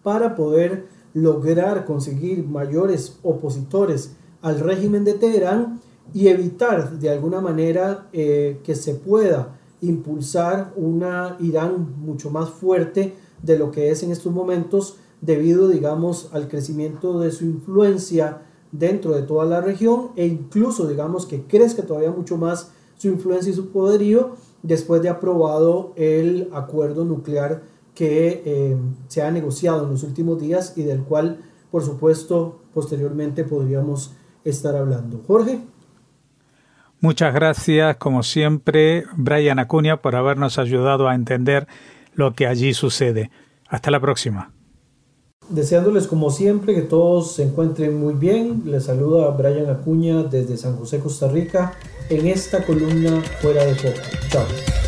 para 0.04 0.36
poder 0.36 0.88
lograr 1.14 1.86
conseguir 1.86 2.46
mayores 2.46 3.18
opositores 3.24 4.16
al 4.42 4.60
régimen 4.60 5.04
de 5.04 5.14
Teherán 5.14 5.80
y 6.14 6.28
evitar 6.28 7.00
de 7.00 7.10
alguna 7.10 7.42
manera 7.42 8.08
eh, 8.14 8.60
que 8.64 8.76
se 8.76 8.96
pueda 8.96 9.60
impulsar 9.82 10.74
una 10.76 11.38
Irán 11.40 11.96
mucho 12.00 12.30
más 12.30 12.50
fuerte 12.50 13.16
de 13.42 13.58
lo 13.58 13.72
que 13.72 13.92
es 13.92 14.04
en 14.04 14.12
estos 14.12 14.34
momentos 14.34 14.98
debido 15.22 15.68
digamos 15.68 16.30
al 16.34 16.48
crecimiento 16.48 17.20
de 17.20 17.32
su 17.32 17.46
influencia 17.46 18.42
dentro 18.72 19.14
de 19.14 19.24
toda 19.24 19.46
la 19.46 19.62
región 19.62 20.10
e 20.16 20.26
incluso 20.26 20.88
digamos 20.88 21.26
que 21.26 21.44
crezca 21.44 21.84
todavía 21.84 22.12
mucho 22.12 22.38
más 22.38 22.72
su 23.00 23.08
influencia 23.08 23.52
y 23.52 23.56
su 23.56 23.72
poderío 23.72 24.36
después 24.62 25.02
de 25.02 25.10
aprobado 25.10 25.94
el 25.96 26.50
acuerdo 26.54 27.06
nuclear 27.06 27.64
que 27.96 28.44
eh, 28.46 28.78
se 29.08 29.22
ha 29.22 29.32
negociado 29.32 29.86
en 29.86 29.92
los 29.92 30.04
últimos 30.04 30.40
días 30.40 30.74
y 30.76 30.84
del 30.84 31.04
cual 31.04 31.40
por 31.72 31.84
supuesto 31.84 32.62
posteriormente 32.74 33.44
podríamos 33.44 34.14
estar 34.44 34.76
hablando. 34.76 35.22
Jorge. 35.26 35.62
Muchas 37.02 37.34
gracias, 37.34 37.96
como 37.96 38.24
siempre, 38.24 39.06
Brian 39.16 39.60
Acuña, 39.60 40.02
por 40.02 40.18
habernos 40.18 40.60
ayudado 40.60 41.08
a 41.08 41.16
entender 41.16 41.66
lo 42.14 42.34
que 42.34 42.46
allí 42.46 42.74
sucede. 42.74 43.32
Hasta 43.70 43.92
la 43.92 44.02
próxima. 44.02 44.52
Deseándoles, 45.48 46.08
como 46.08 46.30
siempre, 46.30 46.76
que 46.76 46.82
todos 46.82 47.34
se 47.36 47.44
encuentren 47.44 47.98
muy 47.98 48.16
bien. 48.16 48.64
Les 48.66 48.84
saluda 48.84 49.30
Brian 49.30 49.70
Acuña 49.70 50.24
desde 50.24 50.58
San 50.58 50.76
José, 50.76 51.00
Costa 51.00 51.30
Rica, 51.30 51.74
en 52.10 52.28
esta 52.28 52.64
columna 52.64 53.22
Fuera 53.42 53.66
de 53.66 53.76
Foco. 53.76 54.02
Chao. 54.30 54.79